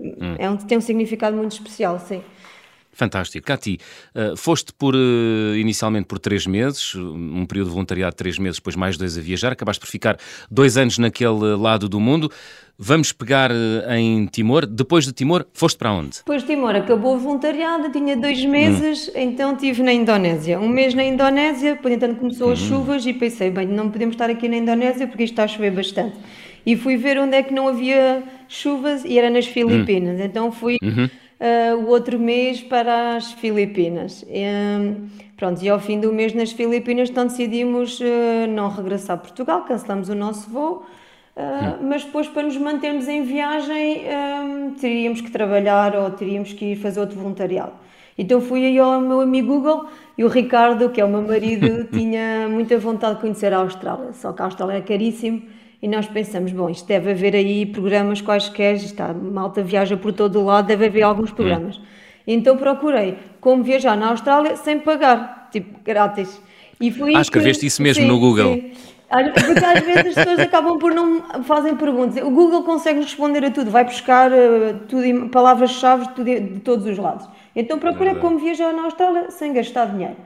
[0.00, 0.36] Hum.
[0.38, 2.22] É um, tem um significado muito especial, sim.
[2.94, 3.44] Fantástico.
[3.44, 3.78] Cati,
[4.14, 8.58] uh, foste por, uh, inicialmente por três meses, um período de voluntariado de três meses,
[8.58, 10.16] depois mais dois a viajar, acabaste por ficar
[10.50, 12.30] dois anos naquele lado do mundo.
[12.78, 14.64] Vamos pegar uh, em Timor.
[14.66, 16.18] Depois de Timor, foste para onde?
[16.18, 19.12] Depois de Timor acabou o voluntariado, tinha dois meses, hum.
[19.16, 20.58] então estive na Indonésia.
[20.60, 22.68] Um mês na Indonésia, depois então começou as hum.
[22.68, 25.72] chuvas e pensei, bem, não podemos estar aqui na Indonésia porque isto está a chover
[25.72, 26.16] bastante.
[26.66, 30.20] E fui ver onde é que não havia chuvas e era nas Filipinas.
[30.20, 30.24] Hum.
[30.24, 30.76] Então fui...
[30.82, 31.08] Uhum
[31.44, 34.24] uh, o outro mês para as Filipinas.
[34.28, 34.44] E,
[35.36, 38.04] pronto, e ao fim do mês nas Filipinas, então decidimos uh,
[38.48, 40.84] não regressar a Portugal, cancelamos o nosso voo.
[41.36, 46.64] Uh, mas depois para nos mantermos em viagem um, teríamos que trabalhar ou teríamos que
[46.66, 47.72] ir fazer outro voluntariado.
[48.16, 51.86] Então fui aí ao meu amigo Google e o Ricardo, que é o meu marido,
[51.92, 55.42] tinha muita vontade de conhecer a Austrália, só que a Austrália é caríssimo
[55.84, 60.40] e nós pensamos, bom, isto deve haver aí programas quaisquer, está, malta viaja por todo
[60.40, 61.34] o lado, deve haver alguns hum.
[61.34, 61.76] programas.
[61.76, 61.82] Hum.
[62.26, 66.40] Então procurei como viajar na Austrália sem pagar, tipo, grátis.
[66.80, 68.54] E foi ah, escreveste isso mesmo sim, no Google?
[68.54, 68.72] Sim.
[69.10, 72.16] Porque às vezes as pessoas acabam por não fazem perguntas.
[72.24, 76.96] O Google consegue responder a tudo, vai buscar uh, tudo, palavras-chave de, de, todos os
[76.96, 77.28] lados.
[77.54, 80.16] Então procurei como viajar na Austrália sem gastar dinheiro.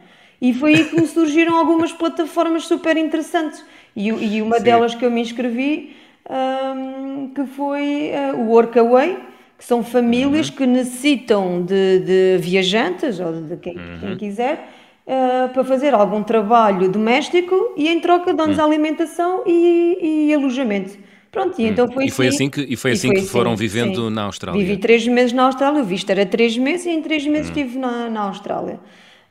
[0.40, 3.64] E foi aí que me surgiram algumas plataformas super interessantes.
[3.98, 4.62] E, e uma Sim.
[4.62, 5.96] delas que eu me inscrevi,
[6.30, 9.18] um, que foi uh, o Workaway,
[9.58, 10.54] que são famílias uhum.
[10.54, 13.98] que necessitam de, de, viajantes ou de quem, uhum.
[14.00, 14.68] quem quiser
[15.04, 18.64] uh, para fazer algum trabalho doméstico e em troca dão-nos uhum.
[18.64, 20.96] alimentação e, e, alojamento.
[21.32, 21.68] Pronto, e hum.
[21.68, 24.08] então foi e foi assim, assim que E foi assim foi que assim, foram vivendo
[24.08, 24.14] sim.
[24.14, 24.60] na Austrália?
[24.60, 27.52] Vivi três meses na Austrália, o visto era três meses e em três meses hum.
[27.52, 28.78] estive na, na Austrália.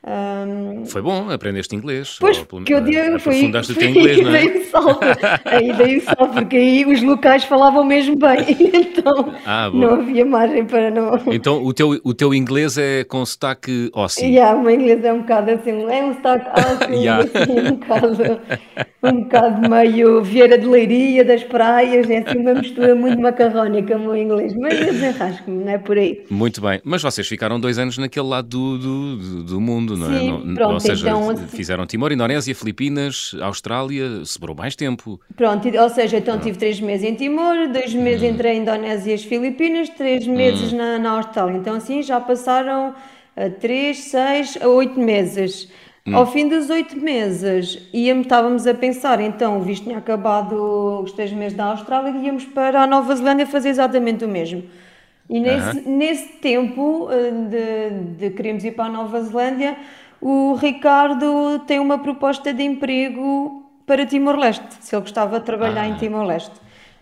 [0.06, 2.18] Um, foi bom, aprendeste inglês.
[2.20, 4.60] Pois, que eu dei, foi, aprofundaste foi, o teu inglês, não é?
[4.68, 5.00] Salto,
[5.44, 8.38] aí o salto, porque aí os locais falavam mesmo bem,
[8.74, 11.20] então ah, não havia margem para não...
[11.32, 14.24] Então o teu, o teu inglês é com sotaque ósseo?
[14.24, 17.24] Yeah, o meu inglês é um bocado assim, é um sotaque ósseo, yeah.
[17.24, 18.40] assim, um bocado,
[19.02, 24.00] um bocado meio Vieira de Leiria, das praias, é assim uma mistura muito macarrónica o
[24.00, 26.24] meu inglês, mas eu desenrasco-me, não é por aí.
[26.30, 30.18] Muito bem, mas vocês ficaram dois anos naquele lado do, do, do mundo, não é?
[30.18, 35.20] Sim, pronto, ou seja, então, fizeram Timor, Indonésia, Filipinas, Austrália, sobrou mais tempo.
[35.36, 38.26] Pronto, ou seja, então tive três meses em Timor, dois meses hum.
[38.26, 40.76] entre a Indonésia e as Filipinas, três meses hum.
[40.76, 41.56] na, na Austrália.
[41.56, 42.94] Então assim já passaram
[43.36, 45.68] a três, seis, a oito meses.
[46.06, 46.16] Hum.
[46.16, 51.12] Ao fim dos oito meses, íamos, estávamos a pensar, então, visto que tinha acabado os
[51.12, 54.64] três meses da Austrália, íamos para a Nova Zelândia fazer exatamente o mesmo.
[55.28, 59.76] E nesse, nesse tempo eh, de, de queremos ir para a Nova Zelândia,
[60.20, 65.88] o Ricardo tem uma proposta de emprego para Timor-Leste, se ele gostava de trabalhar ah.
[65.88, 66.54] em Timor-Leste.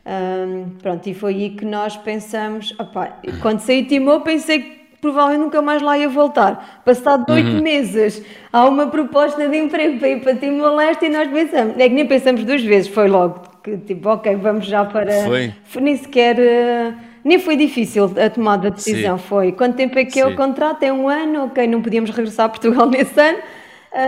[0.04, 4.76] Um, pronto, e foi aí que nós pensamos, opa, quando saí de Timor pensei que
[5.00, 6.82] provavelmente nunca mais lá ia voltar.
[6.84, 7.60] Passado oito uhum.
[7.60, 11.94] meses, há uma proposta de emprego para ir para Timor-Leste e nós pensamos, é que
[11.94, 15.12] nem pensamos duas vezes, foi logo, que tipo, ok, vamos já para...
[15.24, 15.54] Foi?
[15.80, 16.36] Nem sequer...
[16.38, 19.24] Uh, nem foi difícil a tomada de decisão, Sim.
[19.26, 19.50] foi.
[19.50, 20.84] Quanto tempo é que é o contrato?
[20.84, 23.38] É um ano, ok, não podíamos regressar a Portugal nesse ano.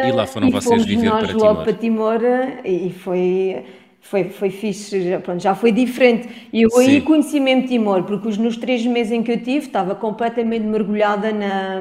[0.07, 2.21] E lá foram uh, vocês viver nós para logo para Timor
[2.65, 3.65] e foi
[4.01, 6.29] foi, foi fixe, já, pronto, já foi diferente.
[6.53, 9.67] E eu aí conheci mesmo Timor, porque os, nos três meses em que eu tive,
[9.67, 11.81] estava completamente mergulhada na,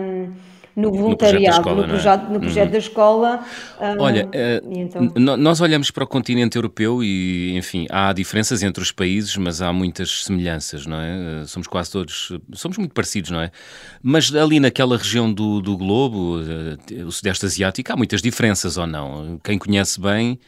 [0.78, 3.44] no voluntariado, no projeto, no projeto, da escola.
[3.82, 3.96] Uhum.
[3.98, 5.12] Olha, uh, então...
[5.36, 9.74] nós olhamos para o continente europeu e, enfim, há diferenças entre os países, mas há
[9.74, 11.42] muitas semelhanças, não é?
[11.42, 13.50] Uh, somos quase todos, somos muito parecidos, não é?
[14.04, 18.86] Mas ali naquela região do, do globo, uh, o Sudeste Asiático, há muitas diferenças ou
[18.86, 19.40] não?
[19.44, 20.40] Quem conhece bem.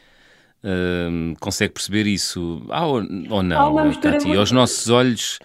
[0.62, 2.62] Uh, consegue perceber isso?
[2.68, 4.26] Ah, ou, ou não, Tati?
[4.26, 4.38] Muito...
[4.38, 5.40] Aos nossos olhos,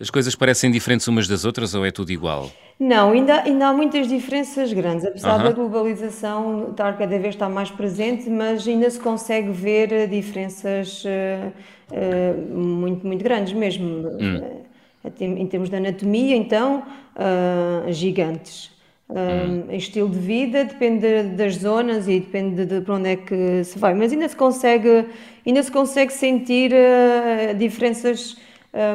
[0.00, 2.50] as coisas parecem diferentes umas das outras ou é tudo igual?
[2.78, 7.70] Não, ainda, ainda há muitas diferenças grandes, apesar da globalização estar cada vez estar mais
[7.70, 11.52] presente, mas ainda se consegue ver eh, diferenças uh,
[11.90, 13.86] uh, muito, muito grandes mesmo.
[13.86, 14.36] Hum.
[14.36, 14.66] Uh,
[15.20, 16.82] em termos de anatomia, então,
[17.90, 18.72] gigantes.
[19.70, 23.62] Em estilo de vida, depende das zonas e depende de, de para onde é que
[23.62, 25.06] se vai, mas ainda se consegue,
[25.46, 26.72] ainda se consegue sentir
[27.56, 28.36] diferenças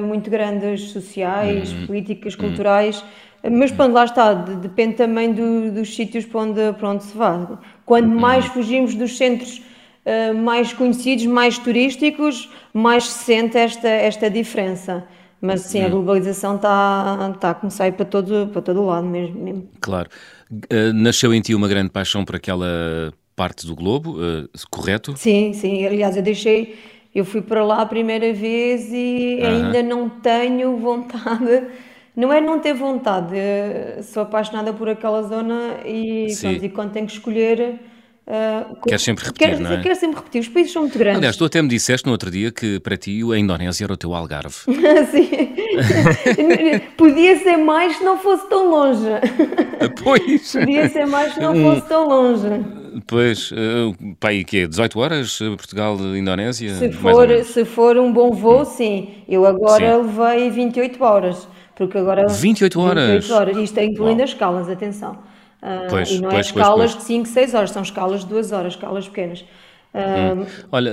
[0.06, 1.88] muito grandes sociais, hum.
[1.88, 3.02] políticas, hum.
[3.50, 7.60] Mas pronto, lá está, depende também do, dos sítios para onde, para onde se vá.
[7.86, 8.20] Quanto uhum.
[8.20, 9.62] mais fugimos dos centros
[10.06, 15.04] uh, mais conhecidos, mais turísticos, mais se sente esta, esta diferença.
[15.42, 15.92] Mas sim, a uhum.
[15.92, 19.44] globalização está, está a começar a ir para todo, para todo o lado mesmo.
[19.44, 19.68] mesmo.
[19.80, 20.08] Claro.
[20.52, 25.18] Uh, nasceu em ti uma grande paixão por aquela parte do globo, uh, correto?
[25.18, 25.84] Sim, sim.
[25.84, 26.78] Aliás, eu deixei,
[27.16, 31.64] eu fui para lá a primeira vez e ainda não tenho vontade
[32.15, 33.36] não é não ter vontade,
[34.04, 37.80] sou apaixonada por aquela zona e, pronto, e quando tenho que escolher.
[38.28, 39.82] Uh, Queres sempre repetir, quero, não é?
[39.82, 41.17] Quero sempre repetir, os países são muito grandes.
[41.17, 43.97] Aliás, tu até me disseste no outro dia que para ti a Indonésia era o
[43.97, 44.56] teu Algarve.
[45.12, 45.30] Sim.
[46.95, 49.10] Podia ser mais se não fosse tão longe.
[50.04, 50.54] Pois.
[50.54, 52.47] Podia ser mais se não fosse tão longe.
[53.08, 54.67] Pois, uh, pá, e quê?
[54.67, 55.39] 18 horas?
[55.39, 56.76] Portugal, Indonésia?
[56.76, 58.65] Se for, se for um bom voo, hum.
[58.65, 59.10] sim.
[59.28, 60.08] Eu agora sim.
[60.08, 61.47] levei 28 horas.
[61.88, 62.28] Porque agora.
[62.28, 63.12] 28 horas?
[63.12, 63.58] 28 horas.
[63.58, 65.13] Isto é incluindo as escalas, atenção.
[65.62, 68.22] Uh, pois, e não é pois, é escalas pois, de 5, 6 horas, são escalas
[68.22, 69.41] de 2 horas, escalas pequenas.
[69.41, 70.46] Uh, hum.
[70.72, 70.91] Olha,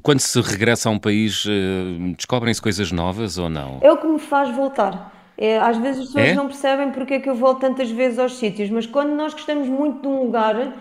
[0.00, 1.44] quando se regressa a um país,
[2.16, 3.78] descobrem-se coisas novas ou não?
[3.80, 5.12] É o que me faz voltar.
[5.36, 6.34] É, às vezes as pessoas é?
[6.34, 9.68] não percebem porque é que eu volto tantas vezes aos sítios, mas quando nós gostamos
[9.68, 10.72] muito de um lugar,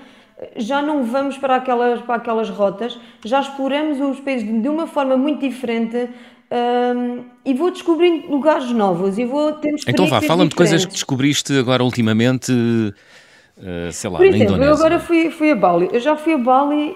[0.56, 5.18] já não vamos para aquelas, para aquelas rotas, já exploramos os países de uma forma
[5.18, 6.10] muito diferente,
[6.52, 10.94] um, e vou descobrindo lugares novos e vou tendo Então vá, fala-me de coisas que
[10.94, 14.72] descobriste agora ultimamente, uh, sei lá, Por exemplo, na Indonésia.
[14.72, 15.90] eu agora fui, fui a Bali.
[15.92, 16.96] Eu já fui a Bali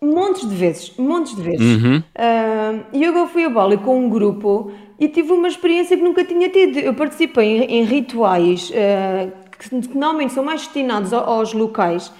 [0.00, 1.82] Montes de vezes, montes de vezes.
[1.82, 1.98] Uhum.
[1.98, 6.22] Uh, e eu fui a Bali com um grupo e tive uma experiência que nunca
[6.22, 6.78] tinha tido.
[6.78, 12.12] Eu participei em, em rituais uh, que, que normalmente são mais destinados aos locais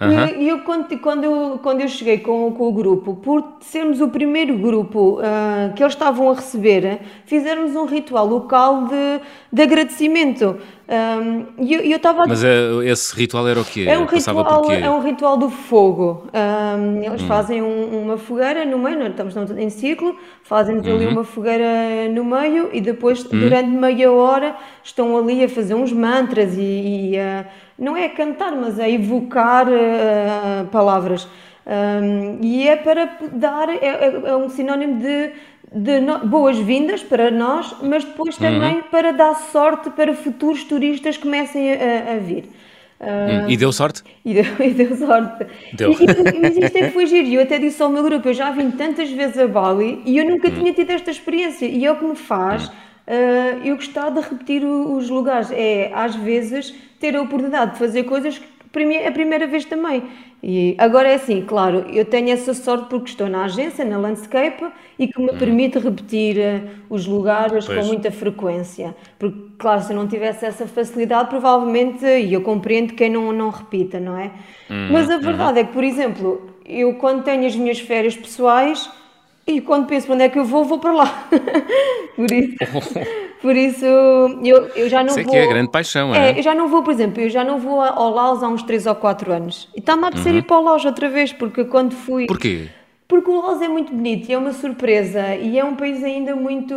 [0.00, 0.40] Uhum.
[0.40, 4.08] E eu, quando, quando, eu, quando eu cheguei com, com o grupo, por sermos o
[4.08, 9.20] primeiro grupo uh, que eles estavam a receber, fizemos um ritual local de,
[9.52, 10.58] de agradecimento.
[10.88, 13.86] Um, e eu, eu estava Mas é, esse ritual era o quê?
[13.88, 16.26] É um, ritual, é um ritual do fogo.
[16.34, 17.26] Um, eles hum.
[17.26, 20.94] fazem um, uma fogueira no meio, estamos, em ciclo, fazem-nos uhum.
[20.94, 23.40] ali uma fogueira no meio e depois, uhum.
[23.40, 27.46] durante meia hora, estão ali a fazer uns mantras e, e uh,
[27.78, 31.28] não é cantar, mas é evocar uh, palavras.
[31.64, 35.30] Um, e é para dar, é, é, é um sinónimo de,
[35.74, 38.82] de boas-vindas para nós, mas depois também uhum.
[38.90, 42.44] para dar sorte para futuros turistas que comecem a, a vir.
[43.02, 44.02] Uh, e deu sorte?
[44.24, 45.46] E deu, e deu sorte.
[45.72, 45.90] Deu.
[45.90, 47.26] E, e, mas isto é que foi giro.
[47.26, 50.24] Eu até disse ao meu grupo: eu já vim tantas vezes a Bali e eu
[50.24, 50.54] nunca uhum.
[50.54, 51.66] tinha tido esta experiência.
[51.66, 52.72] E é o que me faz uh,
[53.64, 55.50] eu gostar de repetir o, os lugares.
[55.50, 60.02] É, às vezes, ter a oportunidade de fazer coisas que é a primeira vez também.
[60.42, 64.64] E agora é assim, claro, eu tenho essa sorte porque estou na agência, na Landscape,
[64.98, 65.38] e que me uhum.
[65.38, 67.78] permite repetir uh, os lugares pois.
[67.78, 68.94] com muita frequência.
[69.18, 73.50] Porque, claro, se eu não tivesse essa facilidade, provavelmente, e eu compreendo quem não, não
[73.50, 74.32] repita, não é?
[74.68, 74.88] Uhum.
[74.90, 75.58] Mas a verdade uhum.
[75.58, 78.90] é que, por exemplo, eu quando tenho as minhas férias pessoais,
[79.46, 81.28] e quando penso para onde é que eu vou, vou para lá.
[82.16, 82.56] por isso,
[83.42, 85.32] por isso eu, eu já não Sei vou.
[85.32, 86.30] que é a grande paixão, é?
[86.30, 86.38] é?
[86.38, 88.86] Eu já não vou, por exemplo, eu já não vou ao Laos há uns 3
[88.86, 89.68] ou 4 anos.
[89.74, 90.38] E está-me a apetecer uhum.
[90.38, 92.26] ir para o Laos outra vez, porque quando fui.
[92.26, 92.68] Porquê?
[93.08, 96.36] Porque o Laos é muito bonito e é uma surpresa e é um país ainda
[96.36, 96.74] muito.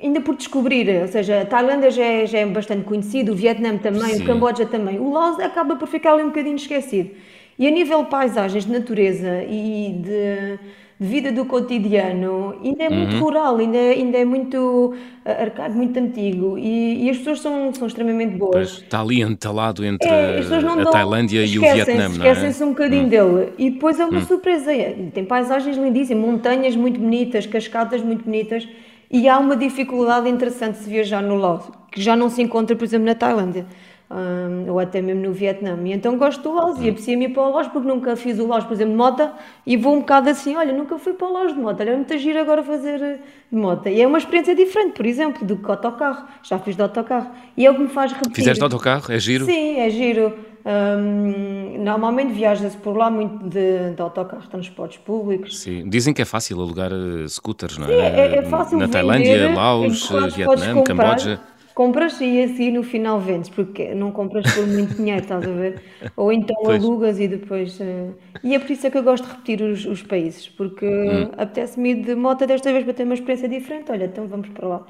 [0.00, 1.02] ainda por descobrir.
[1.02, 4.22] Ou seja, a Tailândia já é, já é bastante conhecido, o Vietnã também, Sim.
[4.22, 5.00] o Camboja também.
[5.00, 7.10] O Laos acaba por ficar ali um bocadinho esquecido.
[7.58, 10.58] E a nível de paisagens, de natureza e de
[11.00, 13.20] de vida do cotidiano ainda é muito uhum.
[13.20, 17.86] rural, ainda ainda é muito eh, arcado, muito antigo e, e, as pessoas são, são
[17.86, 18.52] extremamente boas.
[18.52, 22.30] Pois, está ali entalado entre é, a dão, Tailândia e o Vietnã, não é?
[22.30, 23.08] Esquecem-se um bocadinho uhum.
[23.08, 24.26] dele e depois é uma uhum.
[24.26, 24.72] surpresa.
[24.72, 28.66] É, tem paisagens lindíssimas, montanhas muito bonitas, cascatas muito bonitas
[29.08, 32.74] e há uma dificuldade interessante de se viajar no Laos, que já não se encontra,
[32.74, 33.66] por exemplo, na Tailândia
[34.10, 35.78] um, ou até mesmo no Vietnã.
[35.84, 38.46] E então gosto do Laos e aprecio-me ir para o Laos porque nunca fiz o
[38.46, 39.30] Laos, por exemplo, de moto
[39.66, 41.96] e vou um bocado assim, olha, nunca fui para o Laos de moto, olha, é
[41.96, 43.18] muito giro agora fazer eh,
[43.50, 43.88] de moto.
[43.88, 46.26] E é uma experiência diferente, por exemplo, do que autocarro.
[46.42, 47.30] Já fiz de autocarro.
[47.56, 48.34] E é o que me faz repetir.
[48.34, 49.12] Fizeste de autocarro?
[49.12, 49.44] É giro?
[49.44, 50.34] Sim, é giro.
[50.64, 55.60] Um, normalmente viaja-se por lá muito de, de autocarros, transportes públicos.
[55.60, 57.88] Sim, dizem que é fácil alugar uh, scooters, não é?
[57.88, 61.40] Sim, é, é fácil Na Tailândia, Laos, Vietnã, Camboja
[61.78, 65.80] compras e assim no final vendes, porque não compras por muito dinheiro, estás a ver?
[66.16, 66.82] Ou então pois.
[66.82, 67.78] alugas e depois.
[67.78, 68.14] Uh...
[68.42, 71.30] E é por isso é que eu gosto de repetir os, os países, porque hum.
[71.38, 73.92] apetece-me ir de moto desta vez para ter uma experiência diferente.
[73.92, 74.86] Olha, então vamos para lá.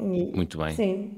[0.00, 0.70] E, muito bem.
[0.72, 1.10] Sim.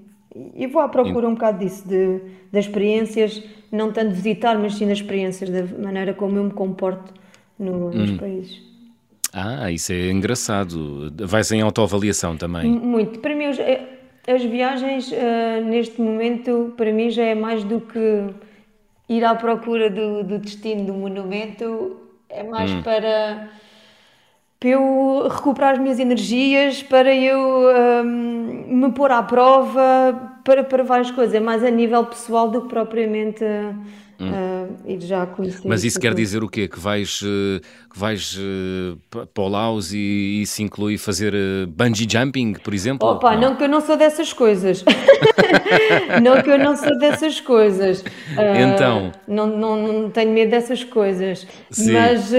[0.53, 2.19] E vou à procura um bocado disso, de,
[2.51, 7.15] das experiências, não tanto visitar, mas sim das experiências, da maneira como eu me comporto
[7.57, 8.17] no, nos hum.
[8.17, 8.61] países.
[9.33, 11.13] Ah, isso é engraçado.
[11.21, 12.69] Vais em autoavaliação também?
[12.69, 13.21] Muito.
[13.21, 13.45] Para mim,
[14.27, 18.27] as viagens, uh, neste momento, para mim já é mais do que
[19.09, 22.83] ir à procura do, do destino do monumento, é mais hum.
[22.83, 23.49] para,
[24.59, 30.65] para eu recuperar as minhas energias, para eu um, ehm, me pôr à prova, para,
[30.65, 31.35] para várias coisas.
[31.35, 33.45] É mais a nível pessoal do que propriamente.
[33.45, 34.31] Uh, Hum.
[34.31, 36.69] Uh, já conheci Mas isso quer dizer o quê?
[36.69, 37.61] Que vais, uh,
[37.93, 43.09] que vais uh, para o Laos e isso inclui fazer uh, bungee jumping, por exemplo?
[43.09, 43.51] Opa, não.
[43.51, 44.85] não que eu não sou dessas coisas.
[46.23, 48.05] não que eu não sou dessas coisas.
[48.73, 49.11] então?
[49.27, 51.47] Não, não, não tenho medo dessas coisas.
[51.71, 51.93] Sim.
[51.93, 52.31] Mas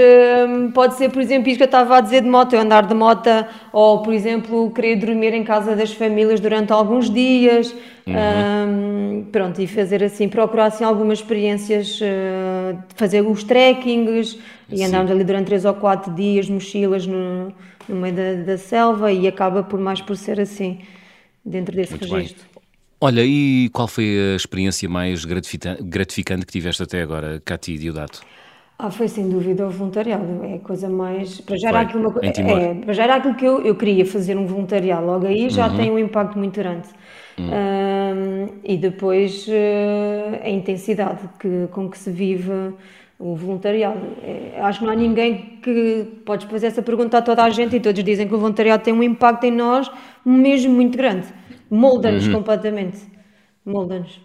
[0.73, 2.93] pode ser, por exemplo, isto que eu estava a dizer de moto, eu andar de
[2.93, 3.29] moto
[3.73, 7.75] ou, por exemplo, querer dormir em casa das famílias durante alguns dias.
[8.07, 8.15] Uhum.
[8.15, 14.37] Um, pronto, e fazer assim, procurar assim algumas experiências, uh, fazer os trekkings
[14.69, 17.51] e andarmos ali durante 3 ou 4 dias, mochilas no,
[17.89, 20.79] no meio da, da, selva e acaba por mais por ser assim,
[21.43, 22.43] dentro desse Muito registro.
[22.43, 22.63] Bem.
[23.01, 28.21] Olha, e qual foi a experiência mais gratificante que tiveste até agora, Cati Diodato?
[28.77, 30.43] Ah, foi sem dúvida o voluntariado.
[30.43, 31.39] É a coisa mais.
[31.41, 34.45] Para já era aquilo, é, para já era aquilo que eu, eu queria fazer um
[34.45, 35.05] voluntariado.
[35.05, 35.77] Logo aí já uhum.
[35.77, 36.87] tem um impacto muito grande.
[37.37, 37.49] Uhum.
[38.15, 42.73] Um, e depois uh, a intensidade que, com que se vive
[43.19, 43.99] o voluntariado.
[44.23, 46.21] É, acho que não há ninguém que.
[46.25, 48.93] Podes fazer essa pergunta a toda a gente e todos dizem que o voluntariado tem
[48.93, 49.89] um impacto em nós
[50.25, 51.27] mesmo muito grande.
[51.69, 52.33] Molda-nos uhum.
[52.33, 52.99] completamente.
[53.65, 54.24] Molda-nos.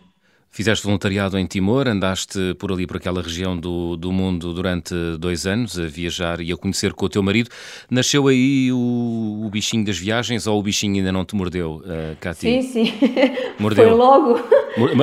[0.52, 5.46] Fizeste voluntariado em Timor, andaste por ali, por aquela região do, do mundo durante dois
[5.46, 7.48] anos, a viajar e a conhecer com o teu marido.
[7.88, 12.16] Nasceu aí o, o bichinho das viagens ou o bichinho ainda não te mordeu, uh,
[12.20, 12.40] Cati?
[12.40, 12.92] Sim, sim.
[13.60, 13.90] Mordeu.
[13.90, 14.40] Foi logo.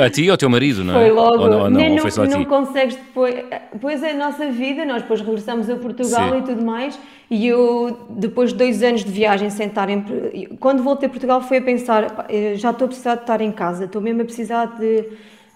[0.04, 1.06] A ti ou ao teu marido, não é?
[1.06, 1.44] Foi logo.
[1.44, 2.40] Ou não, ou não, ou foi só não, a ti?
[2.40, 3.36] não consegues depois.
[3.72, 6.40] Depois é a nossa vida, nós depois regressamos a Portugal sim.
[6.40, 7.00] e tudo mais.
[7.32, 10.04] E eu, depois de dois anos de viagem, sem estar em.
[10.60, 13.86] Quando voltei a Portugal, foi a pensar: já estou a precisar de estar em casa,
[13.86, 15.06] estou mesmo a precisar de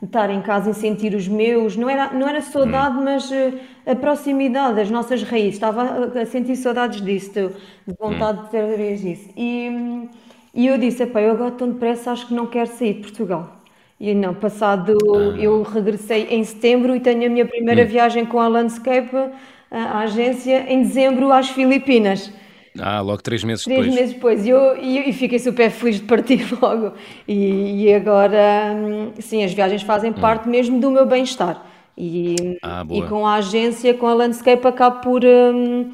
[0.05, 3.03] estar em casa e sentir os meus, não era, não era saudade, hum.
[3.03, 7.31] mas uh, a proximidade, as nossas raízes, estava a, a sentir saudades disso,
[7.87, 8.43] de vontade hum.
[8.45, 9.29] de ter vez isso.
[9.37, 10.09] E,
[10.53, 13.61] e eu disse, eu agora tão depressa, acho que não quero sair de Portugal.
[13.99, 15.39] E não, passado, ah.
[15.39, 17.87] eu regressei em setembro e tenho a minha primeira hum.
[17.87, 19.15] viagem com a Landscape,
[19.69, 22.33] a agência, em dezembro às Filipinas.
[22.79, 23.93] Ah, logo três meses três depois.
[23.93, 24.45] Três meses depois.
[24.45, 26.93] E eu, e, e fiquei super feliz de partir logo.
[27.27, 30.15] E, e agora, hum, sim, as viagens fazem hum.
[30.15, 31.65] parte mesmo do meu bem-estar.
[31.97, 35.91] E, ah, e com a agência, com a Landscape, acabo por um,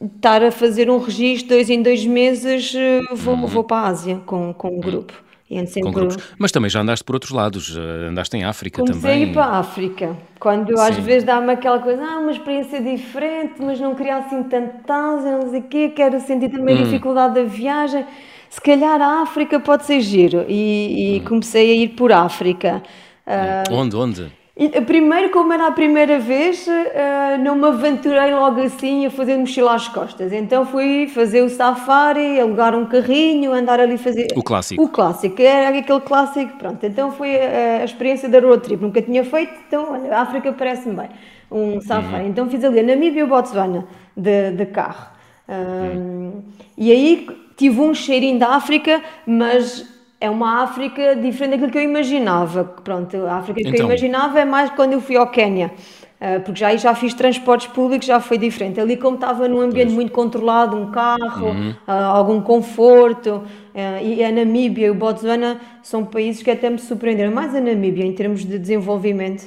[0.00, 3.46] estar a fazer um registro, dois em dois meses, eh, vou, uhum.
[3.46, 5.23] vou para a Ásia com, com um grupo.
[5.66, 6.08] Sempre...
[6.38, 9.18] Mas também já andaste por outros lados, andaste em África Comecei também.
[9.18, 10.82] Comecei para a África, quando Sim.
[10.82, 15.50] às vezes dá-me aquela coisa, ah, uma experiência diferente, mas não queria assim tanto não
[15.50, 16.80] sei o quê, quero sentir também hum.
[16.80, 18.04] a dificuldade da viagem.
[18.50, 20.44] Se calhar a África pode ser giro.
[20.48, 21.24] E, e hum.
[21.24, 22.82] comecei a ir por África.
[23.26, 24.43] Uh, onde, onde?
[24.86, 29.74] Primeiro, como era a primeira vez, uh, não me aventurei logo assim a fazer mochila
[29.74, 30.32] às costas.
[30.32, 34.28] Então fui fazer o safari, alugar um carrinho, andar ali fazer.
[34.36, 34.80] O clássico.
[34.80, 36.86] O clássico, era aquele clássico, pronto.
[36.86, 38.80] Então foi a, a experiência da road trip.
[38.80, 41.08] Nunca tinha feito, então olha, a África parece-me bem.
[41.50, 42.22] Um safari.
[42.22, 42.30] Uhum.
[42.30, 45.08] Então fiz ali a Namíbia e Botswana de, de carro.
[45.48, 46.42] Um, uhum.
[46.78, 49.93] E aí tive um cheirinho da África, mas
[50.24, 52.64] é uma África diferente daquilo que eu imaginava.
[52.64, 53.80] Pronto, a África que então.
[53.80, 55.70] eu imaginava é mais quando eu fui ao Quénia.
[56.14, 58.80] Uh, porque já aí já fiz transportes públicos, já foi diferente.
[58.80, 59.94] Ali, como estava num ambiente pois.
[59.94, 61.70] muito controlado, um carro, uhum.
[61.86, 63.42] uh, algum conforto,
[63.74, 67.60] uh, e a Namíbia e o Botswana são países que até me surpreenderam, mais a
[67.60, 69.44] Namíbia em termos de desenvolvimento.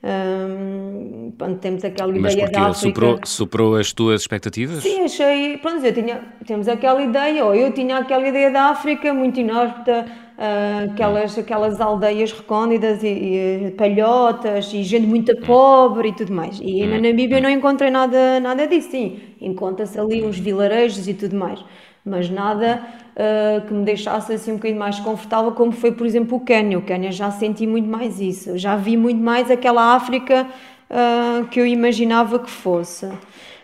[0.00, 2.74] Um, pronto, temos aquela Mas ideia da África.
[2.74, 4.82] Superou, superou as tuas expectativas?
[4.82, 5.58] Sim, achei.
[5.58, 10.06] Pronto, eu tinha, temos aquela ideia, ou eu tinha aquela ideia da África muito inóspita,
[10.38, 15.40] uh, aquelas, aquelas aldeias recônditas e, e, palhotas e gente muito hum.
[15.44, 16.60] pobre e tudo mais.
[16.62, 17.00] E na hum.
[17.00, 18.92] Namíbia eu não encontrei nada, nada disso.
[18.92, 21.62] Sim, encontra-se ali uns vilarejos e tudo mais
[22.08, 22.82] mas nada
[23.14, 26.78] uh, que me deixasse assim um bocadinho mais confortável, como foi, por exemplo, o Quênia.
[26.78, 30.46] O Quênia já senti muito mais isso, já vi muito mais aquela África
[30.90, 33.06] uh, que eu imaginava que fosse.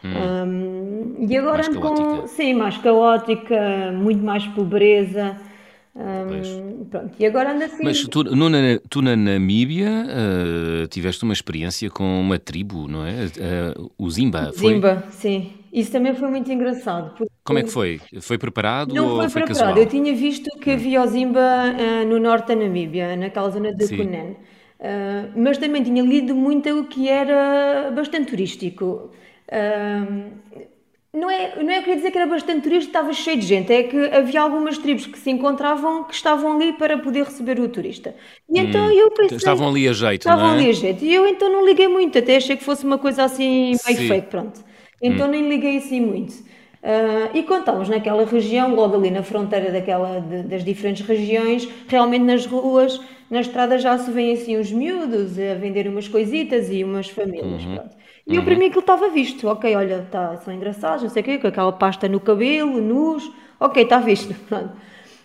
[0.05, 1.15] Hum.
[1.17, 2.27] Um, e agora mais com.
[2.27, 5.37] Sim, mais caótica, muito mais pobreza.
[5.97, 7.85] Um, pronto, e agora anda assim.
[7.85, 8.51] Mas tu, no,
[8.91, 13.27] tu na Namíbia uh, tiveste uma experiência com uma tribo, não é?
[13.79, 14.51] Uh, o Zimba.
[14.53, 15.13] Zimba, foi?
[15.13, 15.53] sim.
[15.73, 17.27] Isso também foi muito engraçado.
[17.45, 18.01] Como é que foi?
[18.23, 19.75] Foi preparado não ou foi, foi preparado.
[19.75, 19.79] Casual?
[19.79, 23.87] Eu tinha visto que havia o Zimba uh, no norte da Namíbia, naquela zona de
[23.87, 24.37] Cunene.
[24.81, 29.11] Uh, mas também tinha lido muito o que era bastante turístico.
[29.49, 30.33] Uh,
[31.13, 33.73] não é, não é eu queria dizer que era bastante turístico, estava cheio de gente,
[33.73, 37.69] é que havia algumas tribos que se encontravam que estavam ali para poder receber o
[37.69, 38.17] turista.
[38.49, 39.37] E hum, então eu pensei.
[39.37, 40.55] Estavam ali a jeito, Estavam é?
[40.55, 41.05] ali a jeito.
[41.05, 44.29] E eu então não liguei muito, até achei que fosse uma coisa assim meio fake,
[44.29, 44.65] pronto.
[45.01, 45.31] Então hum.
[45.31, 46.35] nem liguei assim muito.
[46.85, 51.67] Uh, e quando estávamos naquela região, logo ali na fronteira daquela, de, das diferentes regiões,
[51.89, 56.69] realmente nas ruas, na estrada já se vêem assim os miúdos a vender umas coisitas
[56.71, 57.65] e umas famílias.
[57.65, 57.89] Uhum.
[58.27, 59.49] E eu para mim aquilo estava visto.
[59.49, 63.33] Ok, olha, tá, são engraçados, não sei o quê, com aquela pasta no cabelo, nus.
[63.59, 64.35] Ok, está visto.
[64.47, 64.73] Pronto.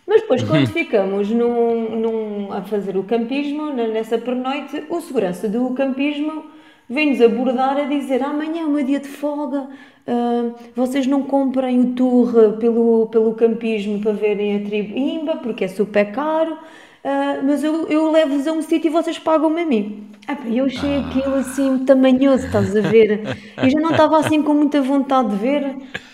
[0.08, 5.70] Mas depois, quando ficamos num, num, a fazer o campismo, nessa pernoite, o segurança do
[5.74, 6.46] campismo
[6.90, 9.70] vem-nos abordar a dizer amanhã é o meu dia de folga,
[10.10, 15.66] uh, vocês não comprem o tour pelo, pelo campismo para verem a tribo Imba, porque
[15.66, 19.66] é super caro, uh, mas eu, eu levo-vos a um sítio e vocês pagam-me a
[19.66, 20.04] mim.
[20.28, 21.08] Ah, eu achei ah.
[21.08, 23.22] aquilo assim tamanhoso, estás a ver?
[23.64, 25.66] E já não estava assim com muita vontade de ver.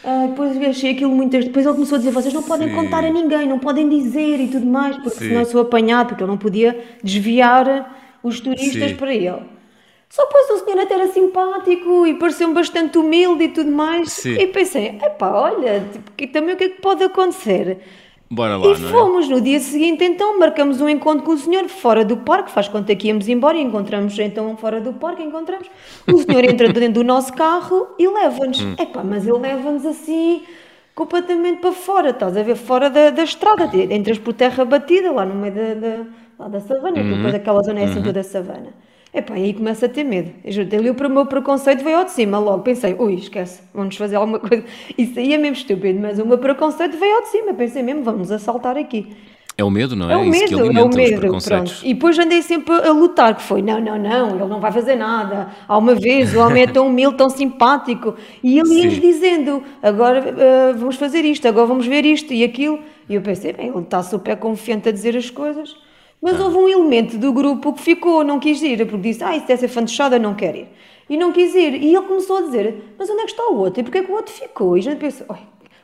[0.04, 1.44] Uh, depois achei aquilo muitas.
[1.44, 2.76] Depois ele começou a dizer: vocês não podem Sim.
[2.76, 5.28] contar a ninguém, não podem dizer e tudo mais, porque Sim.
[5.28, 7.93] senão eu sou apanhado, porque ele não podia desviar
[8.24, 8.96] os turistas Sim.
[8.96, 9.55] para ele.
[10.10, 14.12] Só pois o senhor até era simpático e pareceu-me bastante humilde e tudo mais.
[14.12, 14.36] Sim.
[14.36, 17.80] E pensei, epá, olha, tipo, também o que é que pode acontecer?
[18.30, 18.76] Bora lá, e é?
[18.76, 19.30] fomos é?
[19.30, 22.95] no dia seguinte, então marcamos um encontro com o senhor fora do parque, faz conta
[22.95, 25.70] que íamos embora e encontramos então fora do parque, encontramos.
[26.08, 28.62] O senhor entra dentro do nosso carro e leva-nos.
[28.62, 28.76] Hum.
[28.80, 30.41] Epá, mas ele leva-nos assim
[30.95, 35.26] completamente para fora, estás a ver, fora da, da estrada, entras por terra batida, lá
[35.26, 37.18] no meio da, da, da savana, uhum.
[37.18, 38.03] depois aquela zona é assim uhum.
[38.06, 38.74] toda savana.
[39.16, 40.30] Epá, aí começa a ter medo.
[40.43, 42.63] Eu ali o meu preconceito veio ao de cima logo.
[42.63, 44.66] Pensei, ui, esquece, vamos fazer alguma coisa.
[44.97, 47.53] Isso aí é mesmo estúpido, mas o meu preconceito veio ao de cima.
[47.53, 49.16] Pensei mesmo, vamos assaltar aqui.
[49.57, 50.16] É o medo, não é?
[50.16, 51.41] É o medo, é o medo.
[51.41, 51.80] Pronto.
[51.82, 54.97] E depois andei sempre a lutar, que foi, não, não, não, ele não vai fazer
[54.97, 55.47] nada.
[55.66, 58.16] Há uma vez, o homem é tão humilde, tão simpático.
[58.43, 62.80] E ele ia-nos dizendo, agora uh, vamos fazer isto, agora vamos ver isto e aquilo.
[63.07, 65.74] E eu pensei, bem, ele está super confiante a dizer as coisas.
[66.22, 66.45] Mas ah.
[66.45, 69.59] houve um elemento do grupo que ficou, não quis ir, porque disse, ah, isso deve
[69.59, 70.68] ser fantochada, não quero ir.
[71.09, 71.76] E não quis ir.
[71.76, 73.80] E ele começou a dizer, mas onde é que está o outro?
[73.80, 74.76] E porquê que o outro ficou?
[74.76, 75.28] E a gente pensou,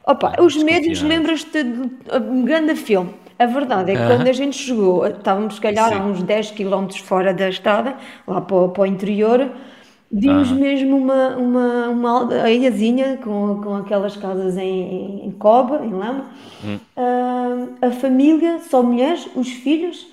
[0.06, 1.90] opa, ah, os médios, lembras-te de
[2.30, 3.14] um grande filme.
[3.38, 5.96] A verdade é que quando a gente chegou, estávamos se calhar Sim.
[5.96, 7.96] a uns 10 km fora da estrada,
[8.28, 9.50] lá para, para o interior,
[10.12, 16.26] vimos mesmo uma, uma, uma aldeiazinha com, com aquelas casas em, em cobre, em lama,
[16.64, 20.08] uh, a família, só mulheres, os filhos,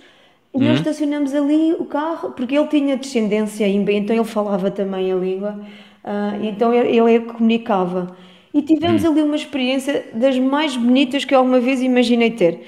[0.54, 0.74] e nós hum?
[0.74, 5.60] estacionamos ali o carro, porque ele tinha descendência imba, então ele falava também a língua,
[6.04, 8.16] uh, então ele, ele comunicava.
[8.52, 9.10] E tivemos hum.
[9.10, 12.66] ali uma experiência das mais bonitas que eu alguma vez imaginei ter,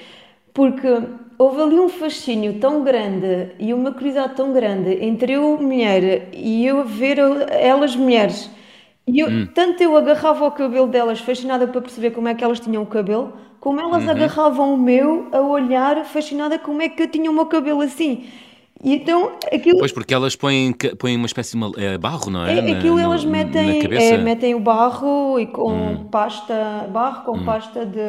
[0.53, 0.87] porque
[1.37, 6.65] houve ali um fascínio tão grande e uma curiosidade tão grande entre eu, mulher, e
[6.65, 7.17] eu ver
[7.49, 8.49] elas mulheres.
[9.11, 9.47] E eu, hum.
[9.53, 12.85] tanto eu agarrava o cabelo delas, fascinada para perceber como é que elas tinham o
[12.85, 14.09] cabelo, como elas uhum.
[14.09, 18.25] agarravam o meu a olhar, fascinada como é que eu tinha o meu cabelo assim.
[18.83, 19.77] E então aquilo.
[19.77, 22.57] Pois, porque elas põem, põem uma espécie de é, barro, não é?
[22.57, 26.05] é aquilo na, elas metem, é, metem o barro e com hum.
[26.05, 27.45] pasta, barro com hum.
[27.45, 27.99] pasta de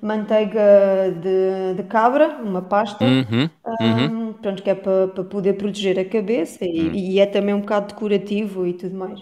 [0.00, 3.48] manteiga de, de cabra, uma pasta, uhum.
[3.80, 6.90] Um, pronto, que é para, para poder proteger a cabeça e, hum.
[6.94, 9.18] e, é também um bocado decorativo e tudo mais.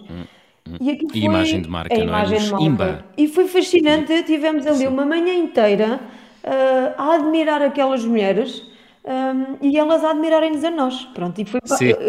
[0.79, 2.07] E, e imagem de marca, a não é?
[2.07, 2.41] imagem é?
[2.41, 2.65] de marca.
[2.65, 3.05] Imba.
[3.17, 4.87] E foi fascinante, tivemos ali Sim.
[4.87, 5.99] uma manhã inteira
[6.43, 8.63] uh, a admirar aquelas mulheres
[9.05, 11.03] um, e elas a admirarem-nos a nós.
[11.13, 11.59] Pronto, e foi,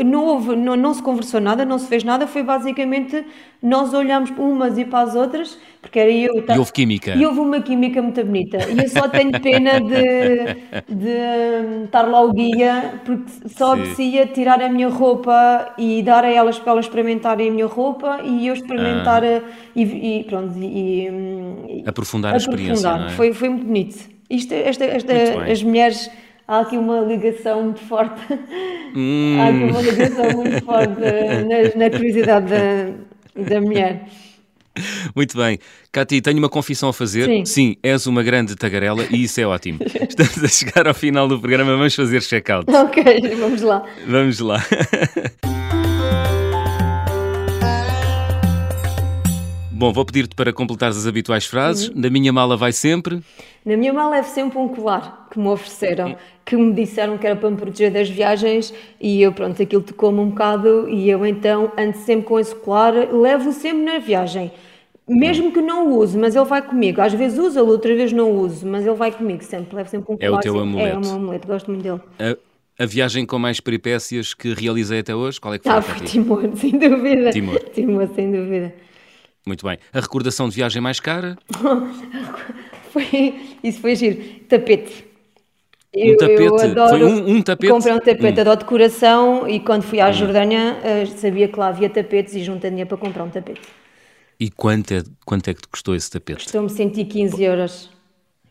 [0.04, 3.24] não, houve, não, não se conversou nada, não se fez nada, foi basicamente
[3.60, 6.44] nós olhamos umas e para as outras, porque era eu.
[6.48, 7.14] E houve química.
[7.14, 8.58] E houve uma química muito bonita.
[8.70, 14.62] E eu só tenho pena de, de estar lá o guia, porque só descia tirar
[14.62, 18.54] a minha roupa e dar a elas para elas experimentarem a minha roupa e eu
[18.54, 19.42] experimentar ah.
[19.74, 20.56] e, e, pronto.
[20.58, 21.08] E,
[21.80, 22.88] e aprofundar a experiência.
[22.88, 23.12] Aprofundar.
[23.12, 23.16] É?
[23.16, 24.14] Foi, foi muito bonito.
[24.30, 25.12] Isto, esta, esta,
[25.50, 26.10] as mulheres
[26.46, 28.20] há aqui uma ligação muito forte.
[28.94, 29.36] Hum.
[29.40, 34.06] Há aqui uma ligação muito forte na, na curiosidade da, da mulher.
[35.14, 35.58] Muito bem.
[35.92, 37.26] Cati, tenho uma confissão a fazer.
[37.26, 37.44] Sim.
[37.44, 39.78] Sim, és uma grande tagarela e isso é ótimo.
[40.08, 42.70] Estamos a chegar ao final do programa, vamos fazer check-out.
[42.70, 43.84] Ok, vamos lá.
[44.06, 44.60] Vamos lá.
[49.76, 51.88] Bom, vou pedir-te para completares as habituais frases.
[51.88, 51.94] Uhum.
[51.96, 53.20] Na minha mala vai sempre.
[53.66, 57.34] Na minha mala levo sempre um colar que me ofereceram, que me disseram que era
[57.34, 61.72] para me proteger das viagens e eu, pronto, aquilo tocou-me um bocado e eu então
[61.76, 64.52] ando sempre com esse colar, levo sempre na viagem.
[65.08, 67.00] Mesmo que não o use, mas ele vai comigo.
[67.00, 69.74] Às vezes usa-lo, outra vez não uso, mas ele vai comigo sempre.
[69.74, 70.28] Levo sempre um colar.
[70.28, 70.94] É o teu amuleto.
[70.94, 72.00] É o meu amuleto, gosto muito dele.
[72.78, 75.72] A, a viagem com mais peripécias que realizei até hoje, qual é que foi?
[75.72, 77.32] Ah, foi Timor, sem dúvida.
[77.32, 77.58] Timor.
[77.70, 78.72] Timor, sem dúvida.
[79.46, 79.78] Muito bem.
[79.92, 81.36] A recordação de viagem mais cara?
[82.90, 84.22] foi, isso foi giro.
[84.48, 85.04] Tapete.
[85.96, 86.42] Um tapete?
[86.42, 87.72] Eu adoro, foi um, um tapete?
[87.72, 88.40] Comprei um tapete, hum.
[88.40, 90.12] adoro decoração e quando fui à hum.
[90.12, 93.60] Jordânia eh, sabia que lá havia tapetes e juntei dinheiro para comprar um tapete.
[94.40, 96.44] E quanto é, quanto é que te custou esse tapete?
[96.44, 97.90] Custou-me 115 euros.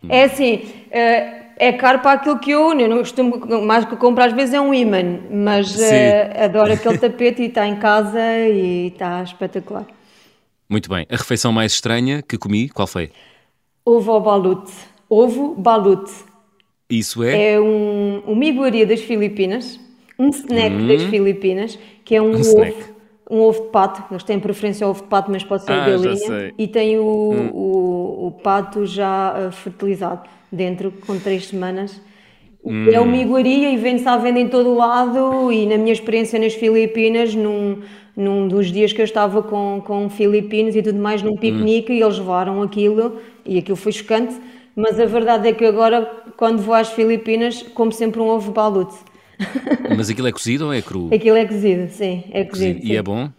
[0.02, 0.08] Hum.
[0.10, 4.26] É assim, eh, é caro para aquilo que eu, eu não costumo, mais que comprar
[4.26, 8.88] às vezes é um imã, mas uh, adoro aquele tapete e está em casa e
[8.88, 9.86] está espetacular.
[10.70, 11.06] Muito bem.
[11.10, 13.12] A refeição mais estranha que comi, qual foi?
[13.86, 14.72] Ovo ao balute.
[15.10, 16.12] Ovo balute.
[16.90, 17.54] Isso é?
[17.54, 19.80] É um, uma iguaria das Filipinas,
[20.18, 20.88] um snack hum.
[20.88, 22.78] das Filipinas, que é um, um ovo, snack.
[23.30, 24.04] um ovo de pato.
[24.12, 26.54] Eles têm preferência ao ovo de pato, mas pode ser ah, galinha.
[26.58, 27.50] E tem o, hum.
[27.52, 32.02] o, o, pato já uh, fertilizado dentro, com três semanas.
[32.64, 32.90] Hum.
[32.92, 35.52] É uma iguaria e vende-se à venda em todo o lado.
[35.52, 37.82] E na minha experiência nas Filipinas, num
[38.16, 41.96] num dos dias que eu estava com, com filipinos e tudo mais num piquenique hum.
[41.96, 44.36] e eles levaram aquilo e aquilo foi chocante,
[44.76, 46.06] mas a verdade é que agora
[46.38, 48.96] quando vou às Filipinas como sempre um ovo balute.
[49.96, 51.10] Mas aquilo é cozido ou é cru?
[51.14, 52.76] Aquilo é cozido, sim, é cozido.
[52.76, 52.94] cozido.
[52.94, 53.30] E é bom?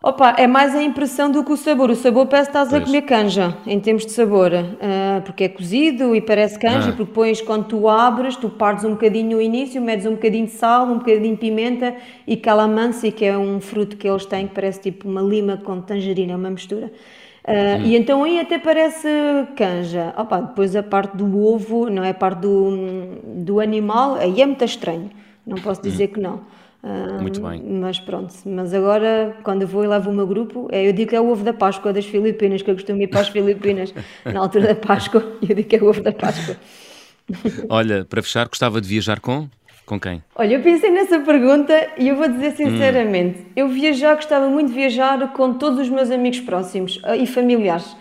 [0.00, 1.90] Opa, é mais a impressão do que o sabor.
[1.90, 2.82] O sabor parece que estás pois.
[2.82, 6.92] a comer canja, em termos de sabor, uh, porque é cozido e parece canja, ah.
[6.92, 10.52] porque depois quando tu abres, tu partes um bocadinho o início, medes um bocadinho de
[10.52, 11.96] sal, um bocadinho de pimenta
[12.28, 15.80] e calamansi, que é um fruto que eles têm, que parece tipo uma lima com
[15.80, 16.92] tangerina, é uma mistura.
[17.44, 17.86] Uh, hum.
[17.86, 19.08] E então aí até parece
[19.56, 20.14] canja.
[20.16, 22.10] Opa, depois a parte do ovo, não é?
[22.10, 25.10] A parte do, do animal, aí é muito estranho.
[25.44, 26.12] Não posso dizer hum.
[26.12, 26.40] que não.
[27.20, 27.62] Muito bem.
[27.62, 31.10] Mas pronto, mas agora quando eu vou e levo o meu grupo, é, eu digo
[31.10, 33.92] que é o ovo da Páscoa das Filipinas, que eu costumo ir para as Filipinas
[34.24, 36.56] na altura da Páscoa, e eu digo que é o ovo da Páscoa.
[37.68, 39.48] Olha, para fechar, gostava de viajar com?
[39.84, 40.22] Com quem?
[40.34, 43.46] Olha, eu pensei nessa pergunta e eu vou dizer sinceramente, hum.
[43.56, 47.96] eu viajar, gostava muito de viajar com todos os meus amigos próximos ah, e familiares,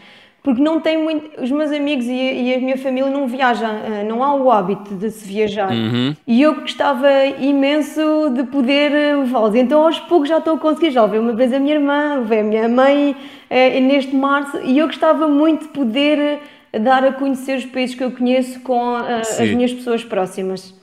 [0.48, 4.04] porque não tem muito, os meus amigos e, e a minha família não viajam, ah,
[4.06, 5.70] não há o hábito de se viajar.
[5.70, 6.16] Uhum.
[6.26, 9.56] E eu gostava imenso de poder levá-los.
[9.56, 12.39] Então aos poucos já estou a conseguir, já levei uma vez a minha irmã, levei
[12.39, 13.14] a minha mãe
[13.50, 16.39] é, neste março e eu gostava muito de poder
[16.72, 20.74] dar a conhecer os países que eu conheço com a, as minhas pessoas próximas.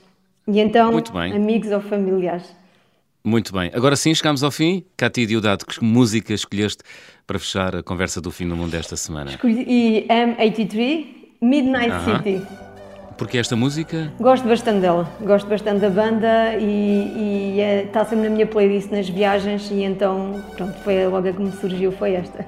[0.47, 0.91] E então,
[1.33, 2.55] amigos ou familiares.
[3.25, 3.71] Muito bem.
[3.73, 4.85] Agora sim, chegamos ao fim.
[4.95, 6.83] Cati Diodato, que música escolheste
[7.25, 9.31] para fechar a conversa do fim do mundo desta semana?
[9.31, 11.07] Escolhi M83,
[11.41, 12.17] Midnight uh -huh.
[12.17, 12.41] City.
[13.17, 14.13] Porque esta música?
[14.19, 18.91] Gosto bastante dela, gosto bastante da banda e, e é, está sempre na minha playlist
[18.91, 22.45] nas viagens e então, pronto, foi logo a que me surgiu, foi esta.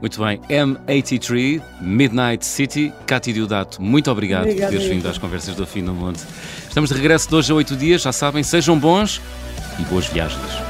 [0.00, 2.92] Muito bem, M83, Midnight City.
[3.06, 6.18] Cátia Diodato, muito obrigado Obrigada, por teres vindo às conversas do Fim do Mundo.
[6.66, 9.20] Estamos de regresso de hoje a oito dias, já sabem, sejam bons
[9.78, 10.63] e boas viagens.